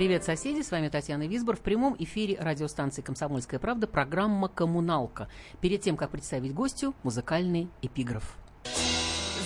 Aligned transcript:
Привет, 0.00 0.24
соседи! 0.24 0.62
С 0.62 0.70
вами 0.70 0.88
Татьяна 0.88 1.28
Висбор. 1.28 1.56
В 1.56 1.60
прямом 1.60 1.94
эфире 1.98 2.38
радиостанции 2.40 3.02
«Комсомольская 3.02 3.60
правда» 3.60 3.86
программа 3.86 4.48
«Коммуналка». 4.48 5.28
Перед 5.60 5.82
тем, 5.82 5.98
как 5.98 6.08
представить 6.08 6.54
гостю, 6.54 6.94
музыкальный 7.02 7.68
эпиграф. 7.82 8.38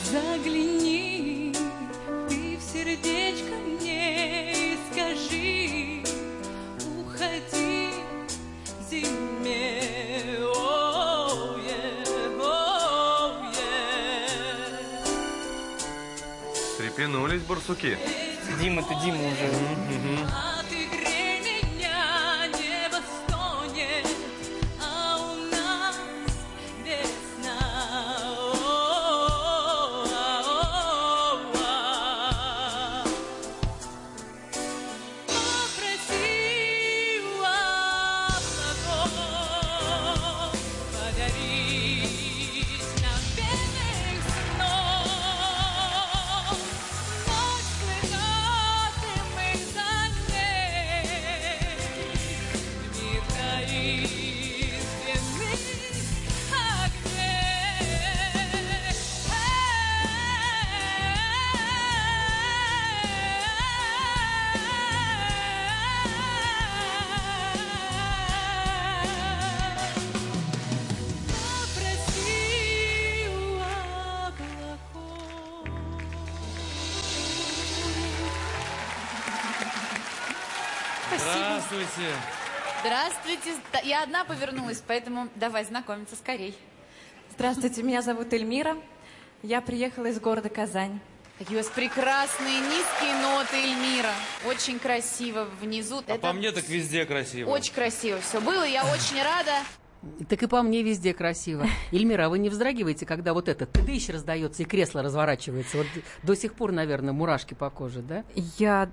Загляни 0.05 1.53
ты 2.29 2.57
в 2.57 2.63
сердечко 2.63 3.53
мне 3.67 4.53
и 4.53 4.79
скажи, 4.93 6.05
уходи 7.01 7.89
зиме. 8.89 9.81
Трепенулись 16.79 17.43
барсуки. 17.43 17.99
Дима, 18.61 18.83
ты 18.83 18.95
Дима 19.03 19.19
уже. 19.19 19.47
Отыгрей 19.47 20.19
Я 83.85 84.03
одна 84.03 84.25
повернулась, 84.25 84.83
поэтому 84.87 85.29
давай 85.35 85.63
знакомиться 85.67 86.17
скорей. 86.17 86.57
Здравствуйте, 87.33 87.83
меня 87.83 88.01
зовут 88.01 88.33
Эльмира. 88.33 88.79
Я 89.43 89.61
приехала 89.61 90.07
из 90.07 90.19
города 90.19 90.49
Казань. 90.49 91.01
Какие 91.39 91.57
у 91.57 91.61
вас 91.61 91.69
прекрасные 91.69 92.61
низкие 92.61 93.15
ноты, 93.21 93.57
Эльмира. 93.57 94.15
Очень 94.47 94.79
красиво 94.79 95.47
внизу. 95.61 96.03
А 96.09 96.17
по 96.17 96.33
мне 96.33 96.51
так 96.51 96.67
везде 96.67 97.05
красиво. 97.05 97.51
Очень 97.51 97.75
красиво 97.75 98.21
все 98.23 98.41
было. 98.41 98.65
Я 98.65 98.85
очень 98.85 99.23
рада. 99.23 99.53
Так 100.31 100.43
и 100.43 100.47
по 100.47 100.63
мне 100.63 100.83
везде 100.83 101.13
красиво. 101.13 101.67
Эльмира, 101.93 102.27
а 102.27 102.29
вы 102.31 102.39
не 102.39 102.49
вздрагиваете, 102.49 103.05
когда 103.05 103.35
вот 103.35 103.51
этот 103.51 103.71
тыдыщ 103.73 104.09
раздается 104.09 104.63
и 104.63 104.65
кресло 104.65 105.03
разворачивается? 105.03 105.77
Вот 105.77 105.87
до 106.23 106.35
сих 106.35 106.55
пор, 106.55 106.73
наверное, 106.73 107.13
мурашки 107.13 107.53
по 107.53 107.69
коже, 107.69 108.01
да? 108.01 108.25
Я 108.59 108.91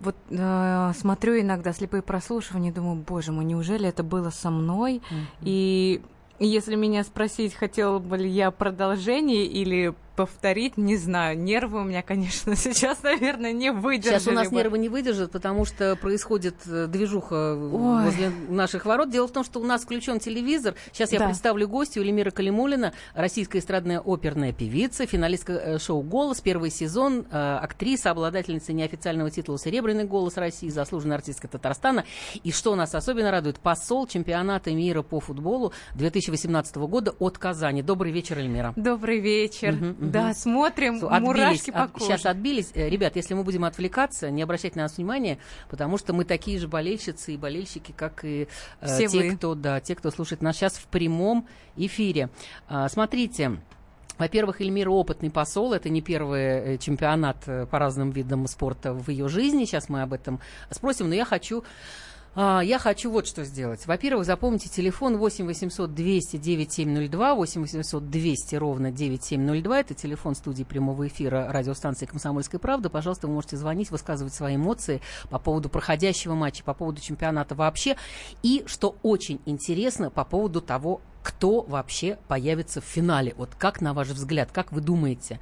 вот 0.00 0.16
э, 0.30 0.92
смотрю 0.96 1.40
иногда 1.40 1.72
слепые 1.72 2.02
прослушивания 2.02 2.72
думаю, 2.72 2.96
боже 2.96 3.32
мой, 3.32 3.44
неужели 3.44 3.88
это 3.88 4.02
было 4.02 4.30
со 4.30 4.50
мной? 4.50 5.02
И 5.42 6.00
если 6.38 6.76
меня 6.76 7.02
спросить, 7.02 7.54
хотела 7.54 7.98
бы 7.98 8.16
ли 8.16 8.28
я 8.28 8.50
продолжение 8.50 9.44
или 9.44 9.94
повторить, 10.18 10.76
не 10.76 10.96
знаю. 10.96 11.38
Нервы 11.38 11.80
у 11.80 11.84
меня, 11.84 12.02
конечно, 12.02 12.56
сейчас, 12.56 13.04
наверное, 13.04 13.52
не 13.52 13.70
выдержали 13.70 14.18
Сейчас 14.18 14.26
у 14.26 14.32
нас 14.32 14.48
бы. 14.48 14.56
нервы 14.56 14.76
не 14.78 14.88
выдержат, 14.88 15.30
потому 15.30 15.64
что 15.64 15.94
происходит 15.94 16.56
э, 16.66 16.88
движуха 16.88 17.54
Ой. 17.54 18.04
возле 18.04 18.30
наших 18.48 18.84
ворот. 18.84 19.10
Дело 19.10 19.28
в 19.28 19.30
том, 19.32 19.44
что 19.44 19.60
у 19.60 19.64
нас 19.64 19.82
включен 19.84 20.18
телевизор. 20.18 20.74
Сейчас 20.92 21.12
я 21.12 21.20
Да. 21.20 21.26
представлю 21.26 21.68
гостю 21.68 22.00
Эльмира 22.00 22.32
Калимулина, 22.32 22.92
российская 23.14 23.60
эстрадная 23.60 24.00
оперная 24.04 24.52
певица, 24.52 25.06
финалистка 25.06 25.52
э, 25.52 25.78
шоу 25.78 26.02
«Голос», 26.02 26.40
первый 26.40 26.70
сезон, 26.70 27.24
э, 27.30 27.58
актриса, 27.62 28.10
обладательница 28.10 28.72
неофициального 28.72 29.30
титула 29.30 29.56
«Серебряный 29.56 30.02
голос 30.04 30.36
России», 30.36 30.68
заслуженная 30.68 31.18
артистка 31.18 31.46
Татарстана. 31.46 32.04
И 32.42 32.50
что 32.50 32.74
нас 32.74 32.92
особенно 32.92 33.30
радует, 33.30 33.60
посол 33.60 34.08
чемпионата 34.08 34.72
мира 34.72 35.02
по 35.02 35.20
футболу 35.20 35.72
2018 35.94 36.74
года 36.88 37.14
от 37.20 37.38
Казани. 37.38 37.82
Добрый 37.82 38.10
вечер, 38.10 38.38
Эльмира. 38.38 38.72
Добрый 38.74 39.20
вечер. 39.20 39.72
Мгм, 39.74 39.86
мгм. 39.90 40.07
Да, 40.10 40.34
смотрим, 40.34 40.96
Отбились, 41.04 41.20
мурашки 41.22 41.70
по 41.70 41.82
от- 41.84 41.92
коже. 41.92 42.04
Сейчас 42.06 42.26
отбились. 42.26 42.70
Э, 42.74 42.88
Ребят, 42.88 43.16
если 43.16 43.34
мы 43.34 43.44
будем 43.44 43.64
отвлекаться, 43.64 44.30
не 44.30 44.42
обращайте 44.42 44.76
на 44.76 44.82
нас 44.84 44.96
внимания, 44.96 45.38
потому 45.68 45.98
что 45.98 46.12
мы 46.12 46.24
такие 46.24 46.58
же 46.58 46.68
болельщицы 46.68 47.34
и 47.34 47.36
болельщики, 47.36 47.92
как 47.96 48.24
и 48.24 48.48
э, 48.80 48.86
Все 48.86 49.08
те, 49.08 49.18
вы. 49.30 49.36
кто, 49.36 49.54
да, 49.54 49.80
те, 49.80 49.94
кто 49.94 50.10
слушает 50.10 50.42
нас 50.42 50.56
сейчас 50.56 50.74
в 50.74 50.86
прямом 50.86 51.46
эфире. 51.76 52.30
А, 52.68 52.88
смотрите. 52.88 53.58
Во-первых, 54.18 54.60
Эльмира 54.60 54.90
опытный 54.90 55.30
посол. 55.30 55.72
Это 55.72 55.90
не 55.90 56.02
первый 56.02 56.40
э, 56.74 56.78
чемпионат 56.78 57.36
э, 57.46 57.66
по 57.66 57.78
разным 57.78 58.10
видам 58.10 58.48
спорта 58.48 58.92
в 58.92 59.08
ее 59.10 59.28
жизни. 59.28 59.64
Сейчас 59.64 59.88
мы 59.88 60.02
об 60.02 60.12
этом 60.12 60.40
спросим. 60.72 61.08
Но 61.08 61.14
я 61.14 61.24
хочу 61.24 61.62
а, 62.40 62.60
Я 62.60 62.78
хочу 62.78 63.10
вот 63.10 63.26
что 63.26 63.42
сделать. 63.44 63.84
Во-первых, 63.88 64.24
запомните 64.24 64.68
телефон 64.68 65.16
8 65.16 65.44
800 65.44 65.92
200 65.92 66.36
9702, 66.36 67.34
8 67.34 67.62
800 67.62 68.10
200 68.10 68.54
ровно 68.54 68.92
9702. 68.92 69.80
Это 69.80 69.94
телефон 69.94 70.36
студии 70.36 70.62
прямого 70.62 71.08
эфира 71.08 71.48
радиостанции 71.50 72.06
«Комсомольская 72.06 72.60
правда». 72.60 72.90
Пожалуйста, 72.90 73.26
вы 73.26 73.34
можете 73.34 73.56
звонить, 73.56 73.90
высказывать 73.90 74.32
свои 74.32 74.54
эмоции 74.54 75.00
по 75.30 75.40
поводу 75.40 75.68
проходящего 75.68 76.34
матча, 76.34 76.62
по 76.62 76.74
поводу 76.74 77.00
чемпионата 77.00 77.56
вообще. 77.56 77.96
И, 78.44 78.62
что 78.66 78.94
очень 79.02 79.40
интересно, 79.44 80.08
по 80.08 80.24
поводу 80.24 80.60
того, 80.60 81.00
кто 81.28 81.62
вообще 81.62 82.18
появится 82.26 82.80
в 82.80 82.84
финале. 82.84 83.34
Вот 83.36 83.50
как, 83.54 83.80
на 83.80 83.92
ваш 83.92 84.08
взгляд, 84.08 84.50
как 84.50 84.72
вы 84.72 84.80
думаете? 84.80 85.40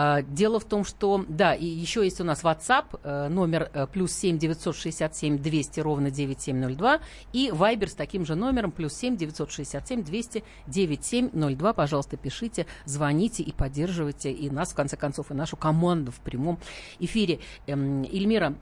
А, 0.00 0.22
Дело 0.22 0.60
в 0.60 0.64
том, 0.64 0.84
что, 0.84 1.24
да, 1.28 1.54
и 1.56 1.66
еще 1.66 2.04
есть 2.04 2.20
у 2.20 2.24
нас 2.24 2.44
WhatsApp, 2.44 3.00
э, 3.02 3.26
номер 3.26 3.68
э, 3.74 3.88
плюс 3.88 4.12
7 4.12 4.38
967 4.38 5.38
200 5.38 5.80
ровно 5.80 6.12
9702, 6.12 7.00
и 7.32 7.48
Viber 7.48 7.88
с 7.88 7.94
таким 7.94 8.24
же 8.24 8.36
номером, 8.36 8.70
плюс 8.70 8.94
7 8.94 9.16
967 9.16 10.04
200 10.04 10.44
9702. 10.68 11.72
Пожалуйста, 11.72 12.16
пишите, 12.16 12.66
звоните 12.84 13.42
и 13.42 13.50
поддерживайте 13.50 14.30
и 14.30 14.48
нас, 14.50 14.70
в 14.70 14.76
конце 14.76 14.96
концов, 14.96 15.32
и 15.32 15.34
нашу 15.34 15.56
команду 15.56 16.12
в 16.12 16.20
прямом 16.20 16.60
эфире. 17.00 17.40
Эм, 17.66 18.04
Эльмира, 18.04 18.54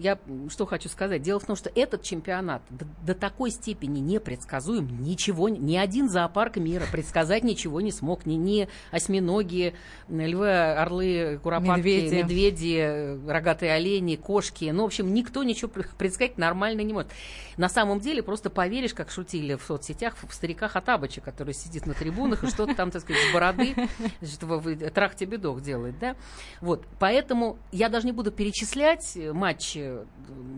я 0.00 0.18
что 0.48 0.64
хочу 0.64 0.88
сказать. 0.88 1.20
Дело 1.20 1.38
в 1.38 1.44
том, 1.44 1.56
что 1.56 1.70
этот 1.74 2.02
чемпионат 2.02 2.62
до, 2.70 2.86
до 3.04 3.14
такой 3.14 3.50
степени 3.50 4.00
непредсказуем, 4.00 5.02
ничего, 5.02 5.50
ни 5.50 5.76
один 5.76 6.08
зоопарк 6.08 6.56
мира 6.56 6.84
предсказать 6.90 7.44
ничего 7.44 7.82
не 7.82 7.92
смог. 7.92 8.24
Ни, 8.24 8.34
ни 8.34 8.68
осьминоги, 8.90 9.74
львы, 10.08 10.77
орлы, 10.78 11.38
куропатки, 11.42 11.78
Медведи. 11.78 12.14
медведи, 12.14 13.18
рогатые 13.30 13.72
олени, 13.72 14.16
кошки. 14.16 14.70
Ну, 14.72 14.82
в 14.82 14.86
общем, 14.86 15.12
никто 15.12 15.42
ничего 15.42 15.68
пр- 15.68 15.88
предсказать 15.98 16.38
нормально 16.38 16.80
не 16.82 16.92
может. 16.92 17.10
На 17.56 17.68
самом 17.68 18.00
деле, 18.00 18.22
просто 18.22 18.50
поверишь, 18.50 18.94
как 18.94 19.10
шутили 19.10 19.54
в 19.56 19.62
соцсетях, 19.62 20.14
в 20.22 20.32
старика 20.32 20.68
Хатабыча, 20.68 21.20
который 21.20 21.54
сидит 21.54 21.86
на 21.86 21.94
трибунах 21.94 22.44
и 22.44 22.48
что-то 22.48 22.74
там, 22.74 22.90
так 22.90 23.02
сказать, 23.02 23.20
с 23.28 23.32
бороды, 23.32 23.74
значит, 24.20 24.42
в- 24.42 24.58
в- 24.58 24.90
трах 24.90 25.14
тебе 25.16 25.38
дох 25.38 25.60
делает, 25.60 25.98
да? 25.98 26.14
Вот, 26.60 26.84
поэтому 26.98 27.58
я 27.72 27.88
даже 27.88 28.06
не 28.06 28.12
буду 28.12 28.30
перечислять 28.30 29.16
матчи 29.32 29.78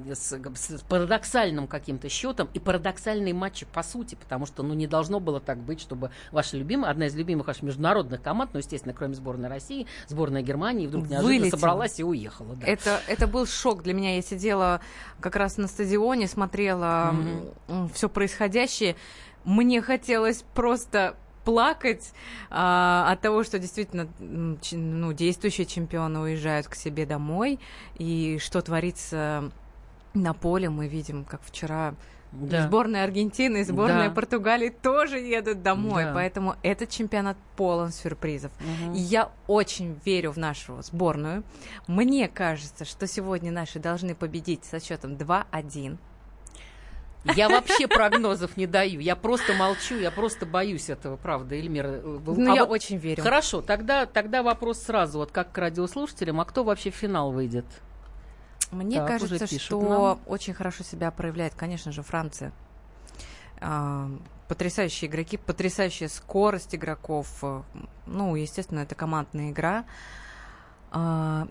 э, 0.06 0.14
с, 0.14 0.32
с 0.32 0.82
парадоксальным 0.88 1.66
каким-то 1.66 2.08
счетом 2.08 2.48
и 2.52 2.58
парадоксальные 2.58 3.32
матчи 3.34 3.64
по 3.72 3.82
сути, 3.82 4.14
потому 4.16 4.44
что, 4.46 4.62
ну, 4.62 4.74
не 4.74 4.86
должно 4.86 5.20
было 5.20 5.40
так 5.40 5.58
быть, 5.58 5.80
чтобы 5.80 6.10
ваша 6.32 6.56
любимая, 6.56 6.90
одна 6.90 7.06
из 7.06 7.14
любимых 7.16 7.46
ваших 7.46 7.62
международных 7.62 8.20
команд, 8.20 8.50
ну, 8.52 8.58
естественно, 8.58 8.92
кроме 8.94 9.14
сборной 9.14 9.48
России, 9.48 9.86
сборная 10.10 10.42
Германии, 10.42 10.86
вдруг 10.86 11.04
неожиданно 11.04 11.38
Вылетела. 11.38 11.58
собралась 11.58 11.98
и 11.98 12.04
уехала. 12.04 12.54
Да. 12.56 12.66
Это, 12.66 13.00
это 13.08 13.26
был 13.26 13.46
шок 13.46 13.82
для 13.82 13.94
меня. 13.94 14.16
Я 14.16 14.22
сидела 14.22 14.80
как 15.20 15.36
раз 15.36 15.56
на 15.56 15.68
стадионе, 15.68 16.26
смотрела 16.26 17.14
все 17.94 18.08
происходящее. 18.08 18.96
Мне 19.44 19.80
хотелось 19.80 20.44
просто 20.54 21.16
плакать 21.44 22.12
а, 22.50 23.10
от 23.10 23.22
того, 23.22 23.44
что 23.44 23.58
действительно 23.58 24.08
ну, 24.18 25.12
действующие 25.12 25.66
чемпионы 25.66 26.20
уезжают 26.20 26.68
к 26.68 26.74
себе 26.74 27.06
домой, 27.06 27.58
и 27.96 28.38
что 28.38 28.60
творится 28.60 29.50
на 30.12 30.34
поле, 30.34 30.68
мы 30.68 30.88
видим, 30.88 31.24
как 31.24 31.40
вчера 31.42 31.94
Да. 32.32 32.66
сборная 32.68 33.04
Аргентины 33.04 33.62
и 33.62 33.64
сборная 33.64 34.08
Да. 34.08 34.14
Португалии 34.14 34.68
тоже 34.68 35.18
едут 35.18 35.62
домой, 35.62 36.04
Да. 36.04 36.14
поэтому 36.14 36.54
этот 36.62 36.88
чемпионат 36.90 37.36
полон 37.56 37.90
сюрпризов. 37.90 38.52
Мгм. 38.60 38.94
И 38.94 38.98
я 39.00 39.30
очень 39.48 39.98
верю 40.04 40.30
в 40.32 40.36
нашу 40.36 40.80
сборную. 40.82 41.42
Мне 41.88 42.28
кажется, 42.28 42.84
что 42.84 43.06
сегодня 43.06 43.50
наши 43.50 43.78
должны 43.80 44.14
победить 44.14 44.64
со 44.64 44.78
счетом 44.80 45.16
2-1. 45.16 45.98
Я 47.36 47.50
вообще 47.50 47.86
прогнозов 47.86 48.56
не 48.56 48.66
даю. 48.66 48.98
Я 49.00 49.14
просто 49.14 49.52
молчу, 49.52 49.96
я 49.98 50.10
просто 50.10 50.46
боюсь 50.46 50.88
этого, 50.88 51.16
правда, 51.18 51.54
Эльмира. 51.54 51.88
Э, 51.88 52.18
Ну, 52.26 52.52
а 52.52 52.54
я 52.54 52.64
вот- 52.64 52.72
очень 52.72 52.96
верю. 52.96 53.22
Хорошо, 53.22 53.60
тогда, 53.60 54.06
тогда 54.06 54.42
вопрос 54.42 54.80
сразу, 54.82 55.18
вот 55.18 55.30
как 55.30 55.52
к 55.52 55.58
радиослушателям, 55.58 56.40
а 56.40 56.46
кто 56.46 56.64
вообще 56.64 56.90
в 56.90 56.94
финал 56.94 57.30
выйдет? 57.32 57.66
Мне 58.70 58.98
Так, 58.98 59.08
кажется, 59.08 59.58
что 59.58 59.80
нам. 59.80 60.20
очень 60.26 60.54
хорошо 60.54 60.84
себя 60.84 61.10
проявляет, 61.10 61.54
конечно 61.54 61.92
же, 61.92 62.02
Франция. 62.02 62.52
А, 63.60 64.10
Потрясающие 64.48 65.08
игроки, 65.08 65.36
потрясающая 65.36 66.08
скорость 66.08 66.74
игроков. 66.74 67.42
Ну, 68.06 68.34
естественно, 68.34 68.80
это 68.80 68.94
командная 68.94 69.50
игра. 69.50 69.84
А, 70.90 71.46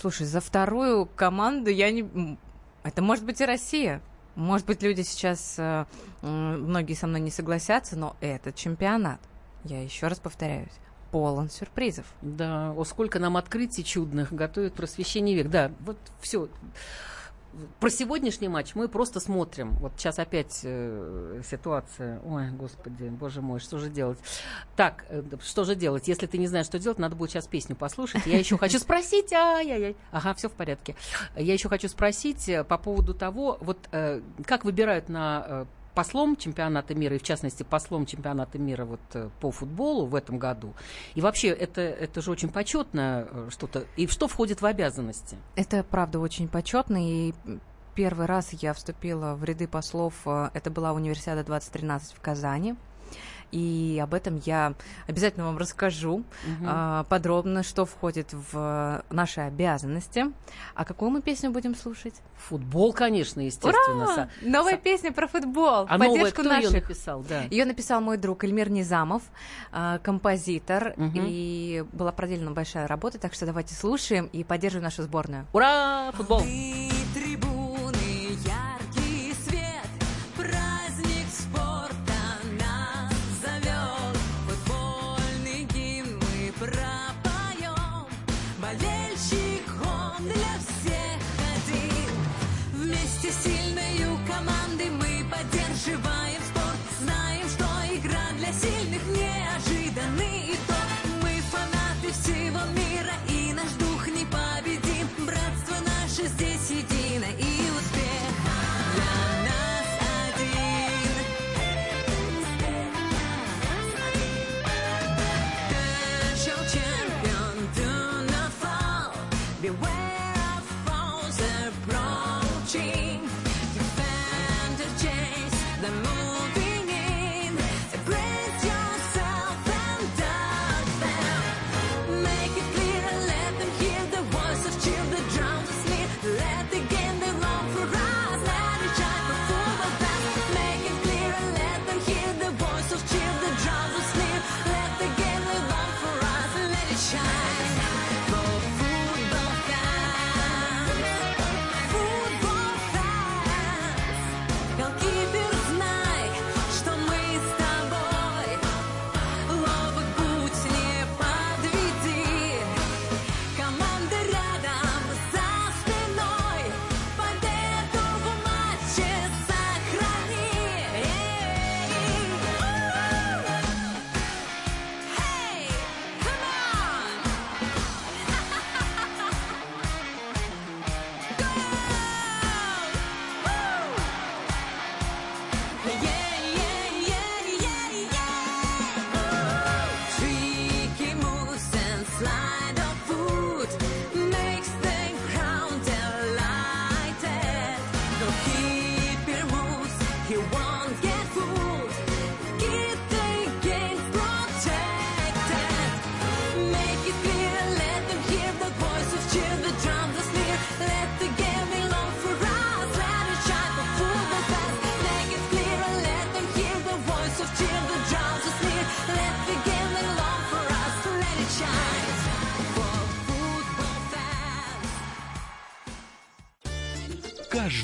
Слушай, 0.00 0.26
за 0.26 0.40
вторую 0.40 1.06
команду 1.06 1.70
я 1.70 1.90
не... 1.90 2.38
Это 2.82 3.02
может 3.02 3.24
быть 3.24 3.40
и 3.40 3.46
Россия. 3.46 4.00
Может 4.34 4.66
быть, 4.66 4.82
люди 4.82 5.00
сейчас, 5.00 5.54
э, 5.56 5.86
многие 6.20 6.92
со 6.94 7.06
мной 7.06 7.20
не 7.20 7.30
согласятся, 7.30 7.96
но 7.96 8.14
это 8.20 8.52
чемпионат. 8.52 9.18
Я 9.64 9.82
еще 9.82 10.08
раз 10.08 10.18
повторяюсь. 10.18 10.68
Полон 11.16 11.48
сюрпризов. 11.48 12.04
Да, 12.20 12.72
о, 12.76 12.84
сколько 12.84 13.18
нам 13.18 13.38
открытий 13.38 13.82
чудных 13.82 14.34
готовит 14.34 14.74
просвещение 14.74 15.34
век. 15.34 15.48
Да, 15.48 15.72
вот 15.80 15.96
все. 16.20 16.50
Про 17.80 17.88
сегодняшний 17.88 18.48
матч 18.48 18.74
мы 18.74 18.86
просто 18.86 19.18
смотрим. 19.18 19.70
Вот 19.78 19.92
сейчас 19.96 20.18
опять 20.18 20.60
э, 20.62 21.40
ситуация. 21.50 22.20
Ой, 22.26 22.50
господи, 22.50 23.04
боже 23.04 23.40
мой, 23.40 23.60
что 23.60 23.78
же 23.78 23.88
делать? 23.88 24.18
Так, 24.76 25.06
э, 25.08 25.22
что 25.40 25.64
же 25.64 25.74
делать? 25.74 26.06
Если 26.06 26.26
ты 26.26 26.36
не 26.36 26.48
знаешь, 26.48 26.66
что 26.66 26.78
делать, 26.78 26.98
надо 26.98 27.16
будет 27.16 27.30
сейчас 27.30 27.46
песню 27.46 27.76
послушать. 27.76 28.26
Я 28.26 28.38
еще 28.38 28.58
хочу 28.58 28.78
спросить, 28.78 29.32
ай-яй-яй. 29.32 29.96
Ага, 30.10 30.34
все 30.34 30.50
в 30.50 30.52
порядке. 30.52 30.96
Я 31.34 31.54
еще 31.54 31.70
хочу 31.70 31.88
спросить 31.88 32.46
э, 32.50 32.62
по 32.62 32.76
поводу 32.76 33.14
того, 33.14 33.56
вот 33.62 33.78
э, 33.90 34.20
как 34.44 34.66
выбирают 34.66 35.08
на 35.08 35.46
э, 35.48 35.64
послом 35.96 36.36
чемпионата 36.36 36.94
мира, 36.94 37.16
и 37.16 37.18
в 37.18 37.22
частности 37.22 37.62
послом 37.62 38.04
чемпионата 38.04 38.58
мира 38.58 38.84
вот 38.84 39.00
э, 39.14 39.30
по 39.40 39.50
футболу 39.50 40.04
в 40.04 40.14
этом 40.14 40.38
году. 40.38 40.74
И 41.14 41.20
вообще 41.22 41.48
это, 41.48 41.80
это 41.80 42.20
же 42.20 42.30
очень 42.30 42.50
почетно 42.50 43.26
э, 43.28 43.48
что-то. 43.50 43.86
И 43.96 44.06
что 44.06 44.28
входит 44.28 44.60
в 44.60 44.66
обязанности? 44.66 45.38
Это 45.56 45.82
правда 45.82 46.20
очень 46.20 46.48
почетно. 46.48 46.98
И 47.00 47.32
первый 47.94 48.26
раз 48.26 48.52
я 48.52 48.74
вступила 48.74 49.34
в 49.34 49.42
ряды 49.44 49.66
послов. 49.66 50.14
э, 50.26 50.50
Это 50.52 50.70
была 50.70 50.92
универсиада 50.92 51.42
2013 51.44 52.14
в 52.14 52.20
Казани. 52.20 52.76
И 53.52 54.00
об 54.02 54.12
этом 54.14 54.40
я 54.44 54.74
обязательно 55.06 55.46
вам 55.46 55.56
расскажу 55.58 56.24
а, 56.66 57.04
подробно, 57.04 57.62
что 57.62 57.84
входит 57.86 58.28
в 58.32 59.02
наши 59.10 59.40
обязанности. 59.40 60.26
А 60.74 60.84
какую 60.84 61.10
мы 61.10 61.22
песню 61.22 61.50
будем 61.50 61.74
слушать? 61.74 62.14
Футбол, 62.48 62.92
конечно, 62.92 63.40
естественно. 63.40 64.04
Ура! 64.14 64.28
Новая 64.42 64.74
Са- 64.74 64.80
песня 64.82 65.12
про 65.12 65.26
футбол. 65.26 65.86
А 65.88 65.96
новая, 65.98 66.08
поддержку 66.08 66.40
кто 66.42 66.52
ее 66.54 66.68
наших. 66.68 66.82
написал? 66.88 67.22
Да. 67.28 67.42
Ее 67.50 67.64
написал 67.64 68.00
мой 68.00 68.16
друг 68.18 68.44
Эльмир 68.44 68.68
Низамов, 68.70 69.22
а, 69.72 69.98
композитор, 69.98 70.94
Мгм. 70.96 71.24
и 71.26 71.84
была 71.92 72.12
проделана 72.12 72.50
большая 72.50 72.86
работа, 72.86 73.18
так 73.18 73.32
что 73.34 73.46
давайте 73.46 73.74
слушаем 73.74 74.26
и 74.32 74.44
поддерживаем 74.44 74.84
нашу 74.84 75.02
сборную. 75.02 75.46
Ура! 75.52 76.12
Футбол! 76.14 76.40
трибуны, 77.14 77.45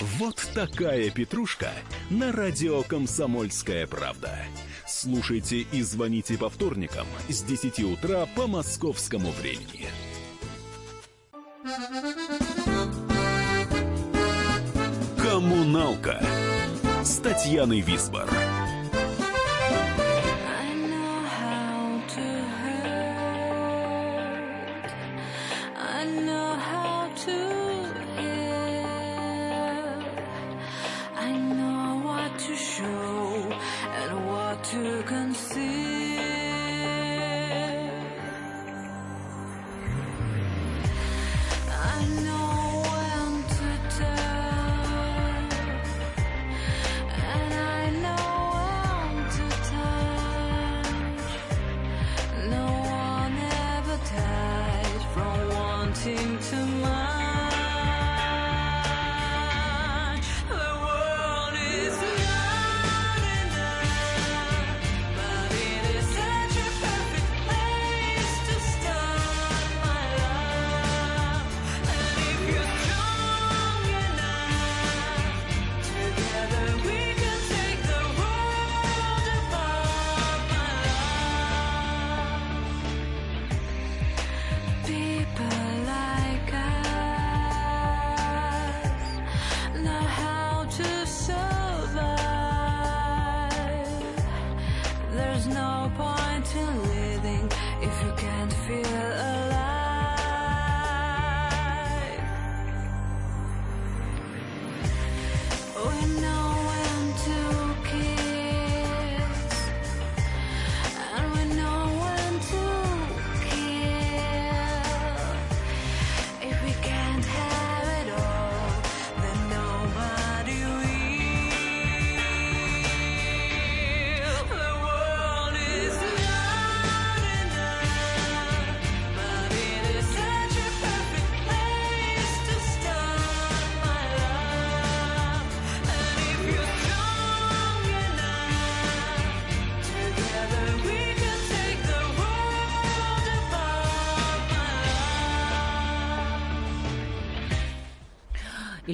Вот 0.00 0.36
такая 0.54 1.10
петрушка 1.10 1.70
на 2.10 2.32
радио 2.32 2.82
«Комсомольская 2.82 3.86
правда». 3.86 4.36
Слушайте 4.86 5.58
и 5.60 5.82
звоните 5.82 6.36
по 6.36 6.48
вторникам 6.48 7.06
с 7.28 7.42
10 7.42 7.80
утра 7.80 8.26
по 8.34 8.46
московскому 8.46 9.30
времени. 9.30 9.88
Коммуналка 15.18 16.20
с 17.02 17.18
Татьяной 17.18 17.80
Висбор. 17.80 18.28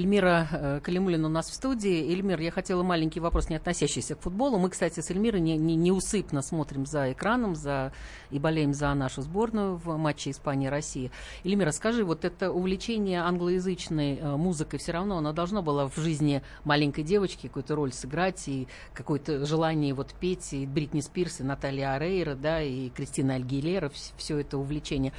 Эльмира 0.01 0.49
э, 0.51 0.81
Калимулина 0.83 1.27
у 1.27 1.31
нас 1.31 1.51
в 1.51 1.55
студии. 1.55 2.11
Эльмир, 2.11 2.41
я 2.41 2.51
хотела 2.51 2.83
маленький 2.83 3.21
вопрос, 3.21 3.51
не 3.51 3.57
относящийся 3.57 4.15
к 4.15 4.23
футболу. 4.23 4.59
Мы, 4.59 4.71
кстати, 4.71 5.01
с 5.01 5.11
Эльмирой 5.11 5.41
не, 5.41 5.59
не, 5.59 5.77
неусыпно 5.77 6.41
смотрим 6.41 6.87
за 6.87 7.13
экраном 7.13 7.55
за, 7.55 7.93
и 8.31 8.39
болеем 8.39 8.73
за 8.73 8.95
нашу 8.95 9.21
сборную 9.21 9.77
в 9.77 9.97
матче 9.99 10.31
Испания-Россия. 10.31 11.11
Эльмира, 11.45 11.71
скажи, 11.71 12.03
вот 12.03 12.25
это 12.25 12.51
увлечение 12.51 13.21
англоязычной 13.21 14.17
э, 14.17 14.37
музыкой, 14.37 14.79
все 14.79 14.93
равно 14.93 15.19
оно 15.19 15.35
должно 15.35 15.63
было 15.63 15.91
в 15.91 15.97
жизни 15.97 16.43
маленькой 16.65 17.05
девочки 17.05 17.49
какую-то 17.49 17.75
роль 17.75 17.93
сыграть, 17.93 18.49
и 18.49 18.69
какое-то 18.95 19.45
желание 19.45 19.93
вот 19.93 20.15
петь, 20.19 20.55
и 20.55 20.67
Бритни 20.67 21.01
Спирс, 21.01 21.41
и 21.41 21.43
Наталья 21.43 21.93
Арейра, 21.93 22.35
да, 22.37 22.63
и 22.63 22.89
Кристина 22.89 23.35
Альгилера, 23.35 23.93
все 24.17 24.39
это 24.39 24.57
увлечение. 24.57 25.13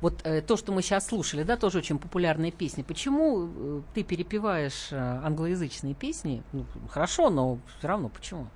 Вот 0.00 0.20
э, 0.22 0.42
то, 0.42 0.56
что 0.56 0.70
мы 0.70 0.82
сейчас 0.82 1.08
слушали, 1.08 1.42
да, 1.42 1.56
тоже 1.56 1.78
очень 1.78 1.98
популярная 1.98 2.52
песня. 2.52 2.84
Почему 2.84 3.82
ты 3.94 4.04
перепеваешь 4.28 4.88
э, 4.90 5.20
англоязычные 5.24 5.94
песни? 5.94 6.42
Ну, 6.52 6.64
хорошо, 6.90 7.30
но 7.30 7.58
все 7.78 7.88
равно 7.88 8.08
почему? 8.08 8.46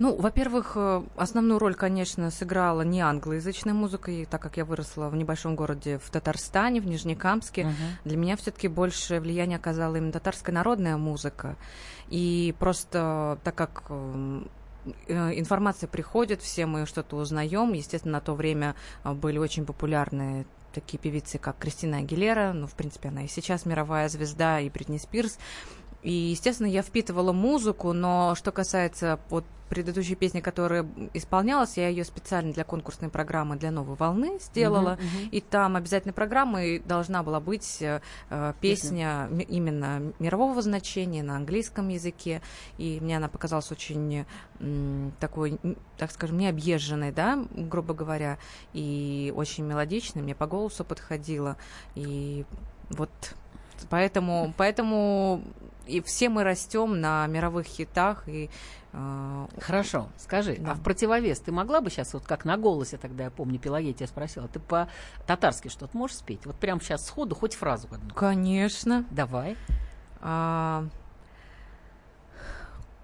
Ну, 0.00 0.16
во-первых, 0.16 0.72
э, 0.74 1.02
основную 1.16 1.58
роль, 1.60 1.74
конечно, 1.74 2.30
сыграла 2.30 2.82
не 2.82 3.00
англоязычная 3.00 3.74
музыка, 3.74 4.10
и 4.10 4.24
так 4.24 4.42
как 4.42 4.56
я 4.56 4.64
выросла 4.64 5.08
в 5.08 5.14
небольшом 5.14 5.54
городе 5.54 5.98
в 5.98 6.10
Татарстане, 6.10 6.80
в 6.80 6.86
Нижнекамске, 6.86 7.64
Мгм. 7.66 7.74
для 8.04 8.16
меня 8.16 8.36
все-таки 8.36 8.66
больше 8.68 9.20
влияние 9.20 9.56
оказала 9.56 9.94
именно 9.96 10.12
татарская 10.12 10.54
народная 10.54 10.96
музыка. 10.96 11.56
И 12.08 12.54
просто 12.58 13.38
так 13.44 13.54
как 13.54 13.84
э, 13.88 14.42
информация 15.08 15.86
приходит, 15.88 16.42
все 16.42 16.66
мы 16.66 16.86
что-то 16.86 17.16
узнаем. 17.16 17.72
Естественно, 17.72 18.14
на 18.14 18.20
то 18.20 18.34
время 18.34 18.74
были 19.04 19.38
очень 19.38 19.64
популярны 19.64 20.44
такие 20.74 20.98
певицы, 20.98 21.38
как 21.38 21.58
Кристина 21.58 21.98
Агилера, 21.98 22.52
ну, 22.52 22.66
в 22.66 22.74
принципе, 22.74 23.08
она 23.08 23.24
и 23.24 23.28
сейчас 23.28 23.64
мировая 23.64 24.08
звезда, 24.08 24.60
и 24.60 24.68
Бритни 24.68 24.98
Спирс. 24.98 25.38
И, 26.04 26.12
естественно, 26.12 26.66
я 26.68 26.82
впитывала 26.82 27.32
музыку, 27.32 27.92
но 27.94 28.34
что 28.36 28.52
касается 28.52 29.18
вот 29.30 29.44
предыдущей 29.70 30.14
песни, 30.14 30.40
которая 30.40 30.86
исполнялась, 31.14 31.78
я 31.78 31.88
ее 31.88 32.04
специально 32.04 32.52
для 32.52 32.62
конкурсной 32.62 33.08
программы 33.10 33.56
для 33.56 33.70
новой 33.70 33.96
волны 33.96 34.38
сделала. 34.38 34.98
Мгм, 35.00 35.04
мгм. 35.06 35.28
И 35.30 35.40
там 35.40 35.76
обязательно 35.76 36.12
программой 36.12 36.78
должна 36.78 37.22
была 37.22 37.40
быть 37.40 37.78
э, 37.80 38.00
песня 38.60 39.28
м- 39.30 39.38
именно 39.38 40.12
мирового 40.18 40.60
значения 40.60 41.22
на 41.22 41.36
английском 41.36 41.88
языке. 41.88 42.42
И 42.76 42.98
мне 43.00 43.16
она 43.16 43.28
показалась 43.28 43.72
очень 43.72 44.26
м, 44.60 45.12
такой, 45.18 45.58
так 45.96 46.12
скажем, 46.12 46.36
необъезженной, 46.38 47.12
да, 47.12 47.42
грубо 47.50 47.94
говоря, 47.94 48.38
и 48.74 49.32
очень 49.34 49.64
мелодичной. 49.64 50.22
Мне 50.22 50.34
по 50.34 50.46
голосу 50.46 50.84
подходила. 50.84 51.56
И 51.94 52.44
вот 52.90 53.10
поэтому, 53.90 54.54
поэтому 54.56 55.42
и 55.86 56.00
все 56.00 56.28
мы 56.28 56.44
растем 56.44 57.00
на 57.00 57.26
мировых 57.26 57.66
хитах 57.66 58.28
и 58.28 58.50
э, 58.92 59.46
Хорошо, 59.60 60.08
скажи, 60.18 60.56
Да. 60.58 60.72
а 60.72 60.74
в 60.74 60.80
противовес 60.82 61.40
ты 61.40 61.52
могла 61.52 61.80
бы 61.80 61.90
сейчас, 61.90 62.14
вот 62.14 62.24
как 62.24 62.44
на 62.44 62.56
голосе 62.56 62.96
тогда, 62.96 63.24
я 63.24 63.30
помню, 63.30 63.58
Пелагея 63.58 63.92
тебя 63.92 64.06
спросила, 64.06 64.48
ты 64.48 64.60
по-татарски 64.60 65.68
что-то 65.68 65.96
можешь 65.96 66.16
спеть? 66.16 66.46
Вот 66.46 66.56
прямо 66.56 66.80
сейчас 66.80 67.06
сходу 67.06 67.34
хоть 67.34 67.54
фразу 67.54 67.88
одну. 67.90 68.14
конечно. 68.14 69.04
Давай. 69.10 69.56
А, 70.20 70.84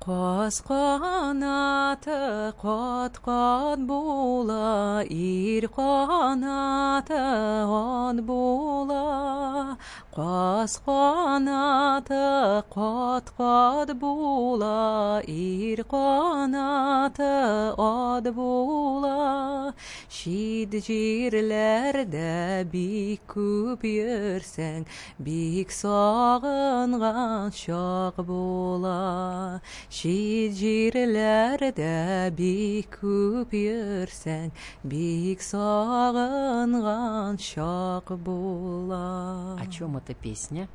Қос 0.01 0.63
қанаты 0.65 2.55
қат-қат 2.57 3.85
бола, 3.85 5.03
ир 5.05 5.67
қанаты 5.69 7.21
от 7.69 8.25
бола. 8.25 9.77
Қос 10.11 10.83
қанаты 10.83 12.67
қот-қот 12.67 13.95
була, 13.95 15.23
ир 15.23 15.85
қанаты 15.87 17.71
от 17.79 18.27
була. 18.35 19.73
Шид 20.11 20.75
жерлерде 20.83 22.67
бик 22.67 23.23
көп 23.31 23.87
йөрсәң, 23.87 24.83
бик 25.23 25.71
сагынган 25.71 27.55
чак 27.55 28.19
була. 28.19 29.63
Шид 29.89 30.59
жерлерде 30.59 32.35
бик 32.35 32.99
көп 32.99 33.55
йөрсәң, 33.55 34.51
бик 34.83 35.39
сагынган 35.41 37.39
чак 37.39 38.11
була. 38.19 39.55
О 39.55 39.71
чем 39.71 40.00
эта 40.01 40.15
песня? 40.15 40.69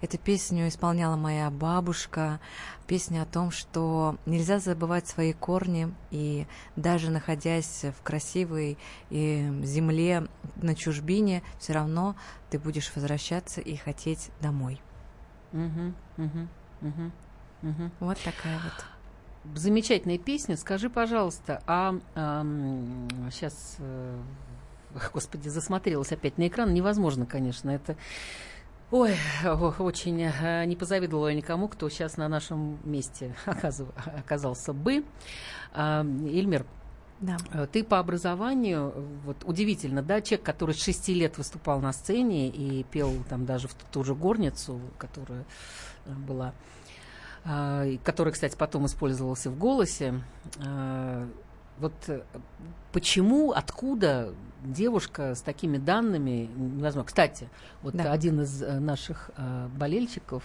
Эту 0.00 0.18
песню 0.18 0.68
исполняла 0.68 1.16
моя 1.16 1.50
бабушка. 1.50 2.40
Песня 2.86 3.22
о 3.22 3.26
том, 3.26 3.50
что 3.50 4.16
нельзя 4.26 4.60
забывать 4.60 5.08
свои 5.08 5.32
корни, 5.32 5.92
и 6.10 6.46
даже 6.76 7.10
находясь 7.10 7.84
в 7.84 8.02
красивой 8.02 8.78
э, 9.10 9.64
земле 9.64 10.28
на 10.56 10.74
чужбине, 10.74 11.42
все 11.58 11.72
равно 11.72 12.16
ты 12.50 12.58
будешь 12.58 12.94
возвращаться 12.94 13.60
и 13.60 13.76
хотеть 13.76 14.30
домой. 14.40 14.80
Мгм, 15.52 15.94
мгм, 16.16 16.48
мгм, 16.80 17.12
мгм. 17.62 17.92
Вот 18.00 18.18
такая 18.22 18.58
вот. 18.60 19.58
Замечательная 19.58 20.18
песня. 20.18 20.56
Скажи, 20.56 20.90
пожалуйста, 20.90 21.62
а 21.66 21.94
сейчас, 23.30 23.78
господи, 25.12 25.48
засмотрелась 25.48 26.12
опять 26.12 26.38
на 26.38 26.48
экран. 26.48 26.72
Невозможно, 26.72 27.26
конечно, 27.26 27.70
это... 27.70 27.96
Ой, 28.90 29.14
очень 29.78 30.22
э, 30.22 30.64
не 30.64 30.74
позавидовала 30.74 31.32
никому, 31.34 31.68
кто 31.68 31.90
сейчас 31.90 32.16
на 32.16 32.26
нашем 32.28 32.78
месте 32.84 33.34
оказался 33.44 34.72
бы. 34.72 35.04
А, 35.74 36.02
Эльмир, 36.02 36.64
Да. 37.20 37.36
Э, 37.52 37.66
Ты 37.70 37.84
по 37.84 37.98
образованию, 37.98 38.94
вот 39.26 39.44
удивительно, 39.44 40.02
да, 40.02 40.22
человек, 40.22 40.46
который 40.46 40.74
с 40.74 40.82
шести 40.82 41.12
лет 41.12 41.36
выступал 41.36 41.80
на 41.80 41.92
сцене 41.92 42.48
и 42.48 42.82
пел 42.84 43.12
там 43.28 43.44
даже 43.44 43.68
в 43.68 43.74
ту, 43.74 44.04
же 44.04 44.14
горницу, 44.14 44.80
которая 44.96 45.44
э, 46.06 46.12
была, 46.12 46.54
а, 47.44 47.84
которая, 48.04 48.32
кстати, 48.32 48.56
потом 48.56 48.86
использовалась 48.86 49.44
и 49.44 49.50
в 49.50 49.58
голосе. 49.58 50.22
Вот 51.80 51.92
э, 52.08 52.20
почему, 52.92 53.52
откуда 53.52 54.32
девушка 54.64 55.34
с 55.34 55.40
такими 55.42 55.78
данными 55.78 56.48
невозможно? 56.56 57.04
Кстати, 57.04 57.48
вот 57.82 57.94
Да. 57.94 58.12
один 58.12 58.40
из 58.40 58.62
э, 58.62 58.78
наших 58.80 59.30
э, 59.36 59.68
болельщиков 59.76 60.42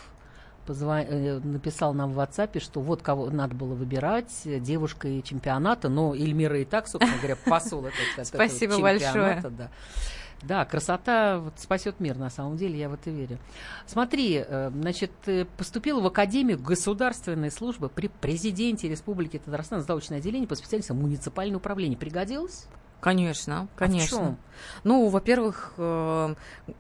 позва- 0.68 1.40
написал 1.46 1.94
нам 1.94 2.14
в 2.14 2.20
WhatsApp, 2.20 2.60
что 2.60 2.80
вот 2.82 3.02
кого 3.02 3.30
надо 3.30 3.56
было 3.56 3.74
выбирать 3.74 4.32
э, 4.46 4.60
девушкой 4.60 5.22
чемпионата, 5.22 5.90
но 5.90 6.14
Эльмира 6.16 6.60
и 6.60 6.66
так, 6.66 6.88
собственно 6.88 7.18
говоря, 7.18 7.36
посол 7.46 7.86
этого 7.86 8.24
Спасибо 8.24 8.80
большое. 8.80 9.42
Да. 9.58 9.70
Да, 10.44 10.66
красота 10.66 11.40
вот, 11.40 11.54
спасет 11.58 12.00
мир, 12.00 12.18
на 12.18 12.30
самом 12.30 12.58
деле, 12.58 12.78
я 12.78 12.90
в 12.90 12.94
это 12.94 13.10
верю. 13.10 13.40
Смотри, 13.86 14.44
э, 14.46 14.70
значит, 14.74 15.12
поступила 15.58 16.02
в 16.02 16.06
Академию 16.06 16.60
государственной 16.60 17.50
службы 17.52 17.90
при 17.90 18.08
президенте 18.08 18.90
Республики 18.90 19.40
Татарстан, 19.40 19.82
заочное 19.82 20.18
отделение 20.18 20.48
по 20.48 20.56
специальности 20.56 20.92
муниципальное 20.92 21.58
управление. 21.58 21.98
Пригодилось? 21.98 22.68
Конечно, 23.00 23.68
А 23.76 23.80
конечно. 23.80 24.18
чём? 24.18 24.38
Ну, 24.84 25.10
во-первых, 25.10 25.74
э, 25.78 26.36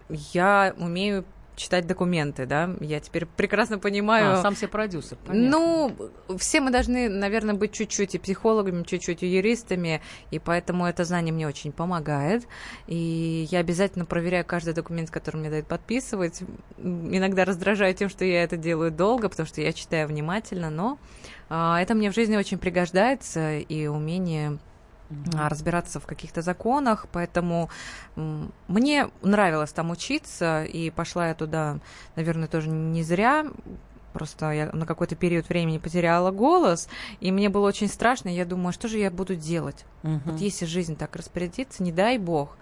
я 0.10 0.74
умею 0.78 1.26
читать 1.56 1.88
документы, 1.88 2.46
да, 2.46 2.76
я 2.80 3.00
теперь 3.00 3.26
прекрасно 3.26 3.80
понимаю. 3.80 4.34
А, 4.34 4.42
сам 4.42 4.56
себе 4.56 4.68
продюсер. 4.68 5.18
понятно. 5.26 5.50
Ну, 5.50 6.38
все 6.38 6.62
мы 6.62 6.72
должны, 6.72 7.10
наверное, 7.10 7.56
быть 7.56 7.72
чуть-чуть 7.72 8.16
и 8.16 8.20
психологами, 8.20 8.84
чуть-чуть 8.84 9.24
и 9.24 9.28
юристами, 9.28 10.02
и 10.32 10.40
поэтому 10.40 10.86
это 10.86 11.04
знание 11.04 11.34
мне 11.34 11.48
очень 11.48 11.72
помогает. 11.72 12.48
И 12.88 13.48
я 13.52 13.60
обязательно 13.60 14.06
проверяю 14.06 14.46
каждый 14.46 14.74
документ, 14.74 15.12
который 15.12 15.38
мне 15.38 15.50
дают 15.50 15.68
подписывать. 15.68 16.42
Иногда 16.78 17.46
раздражаю 17.46 17.94
тем, 17.94 18.10
что 18.10 18.26
я 18.26 18.44
это 18.44 18.58
делаю 18.58 18.92
долго, 18.92 19.30
потому 19.30 19.48
что 19.48 19.62
я 19.62 19.74
читаю 19.74 20.08
внимательно, 20.08 20.70
но 20.70 20.98
а, 21.50 21.82
это 21.82 21.94
мне 21.94 22.12
в 22.12 22.16
жизни 22.16 22.36
очень 22.36 22.58
пригождается, 22.58 23.58
и 23.58 23.88
умение 23.88 24.60
а, 25.36 25.50
разбираться 25.50 26.00
в 26.00 26.06
каких-то 26.06 26.42
законах, 26.42 27.08
поэтому 27.12 27.70
мне 28.68 29.10
нравилось 29.22 29.72
там 29.72 29.92
учиться, 29.92 30.64
и 30.64 30.90
пошла 30.90 31.28
я 31.30 31.36
туда, 31.36 31.80
наверное, 32.16 32.48
тоже 32.48 32.70
не 32.70 33.04
зря. 33.04 33.46
Просто 34.14 34.52
я 34.52 34.70
на 34.72 34.86
какой-то 34.86 35.16
период 35.16 35.50
времени 35.50 35.80
потеряла 35.80 36.30
голос, 36.30 36.88
и 37.20 37.32
мне 37.32 37.50
было 37.50 37.68
очень 37.68 37.88
страшно. 37.88 38.30
и 38.30 38.34
Я 38.34 38.46
думаю, 38.46 38.70
а 38.70 38.74
что 38.74 38.88
же 38.88 39.00
я 39.00 39.10
буду 39.10 39.36
делать? 39.36 39.86
Мгм. 40.04 40.22
Вот 40.26 40.40
если 40.40 40.66
жизнь 40.66 40.96
так 40.96 41.16
распорядится, 41.16 41.82
не 41.82 41.92
дай 41.92 42.20
бог. 42.20 42.56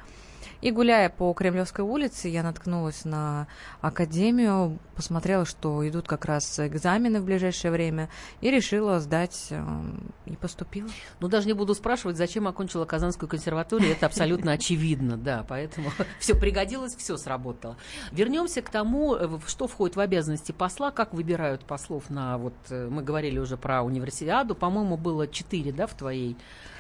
И 0.62 0.72
гуляя 0.72 1.10
по 1.10 1.34
Кремлевской 1.34 1.84
улице, 1.84 2.28
я 2.28 2.44
наткнулась 2.44 3.06
на 3.06 3.48
академию, 3.82 4.80
посмотрела, 4.96 5.46
что 5.46 5.88
идут 5.88 6.08
как 6.08 6.26
раз 6.26 6.60
экзамены 6.60 7.22
в 7.22 7.26
ближайшее 7.26 7.72
время, 7.72 8.10
и 8.42 8.52
решила 8.52 9.00
сдать 9.00 9.48
эм, 9.50 10.12
и 10.26 10.36
поступила. 10.36 10.90
Ну, 11.20 11.28
даже 11.28 11.48
не 11.48 11.54
буду 11.54 11.74
спрашивать, 11.74 12.18
зачем 12.18 12.48
окончила 12.48 12.86
Казанскую 12.86 13.30
консерваторию, 13.30 13.92
это 13.92 14.06
абсолютно 14.06 14.52
очевидно, 14.54 15.18
да, 15.18 15.46
поэтому 15.48 15.92
все 16.20 16.36
пригодилось, 16.36 16.96
все 16.96 17.18
сработало. 17.18 17.78
Вернемся 18.12 18.62
к 18.62 18.70
тому, 18.70 19.16
э, 19.16 19.40
что 19.48 19.68
входит 19.68 19.96
в 19.96 20.00
обязанности 20.00 20.52
посла, 20.52 20.92
как 20.92 21.14
выбирают 21.14 21.66
послов 21.66 22.10
на, 22.10 22.38
вот, 22.38 22.54
э, 22.70 22.88
мы 22.90 23.04
говорили 23.04 23.40
уже 23.40 23.58
про 23.58 23.82
универсиаду, 23.84 24.56
по-моему, 24.56 24.98
было 24.98 25.28
четыре, 25.28 25.72
да, 25.72 25.88
в 25.88 25.94
твоей 25.94 26.38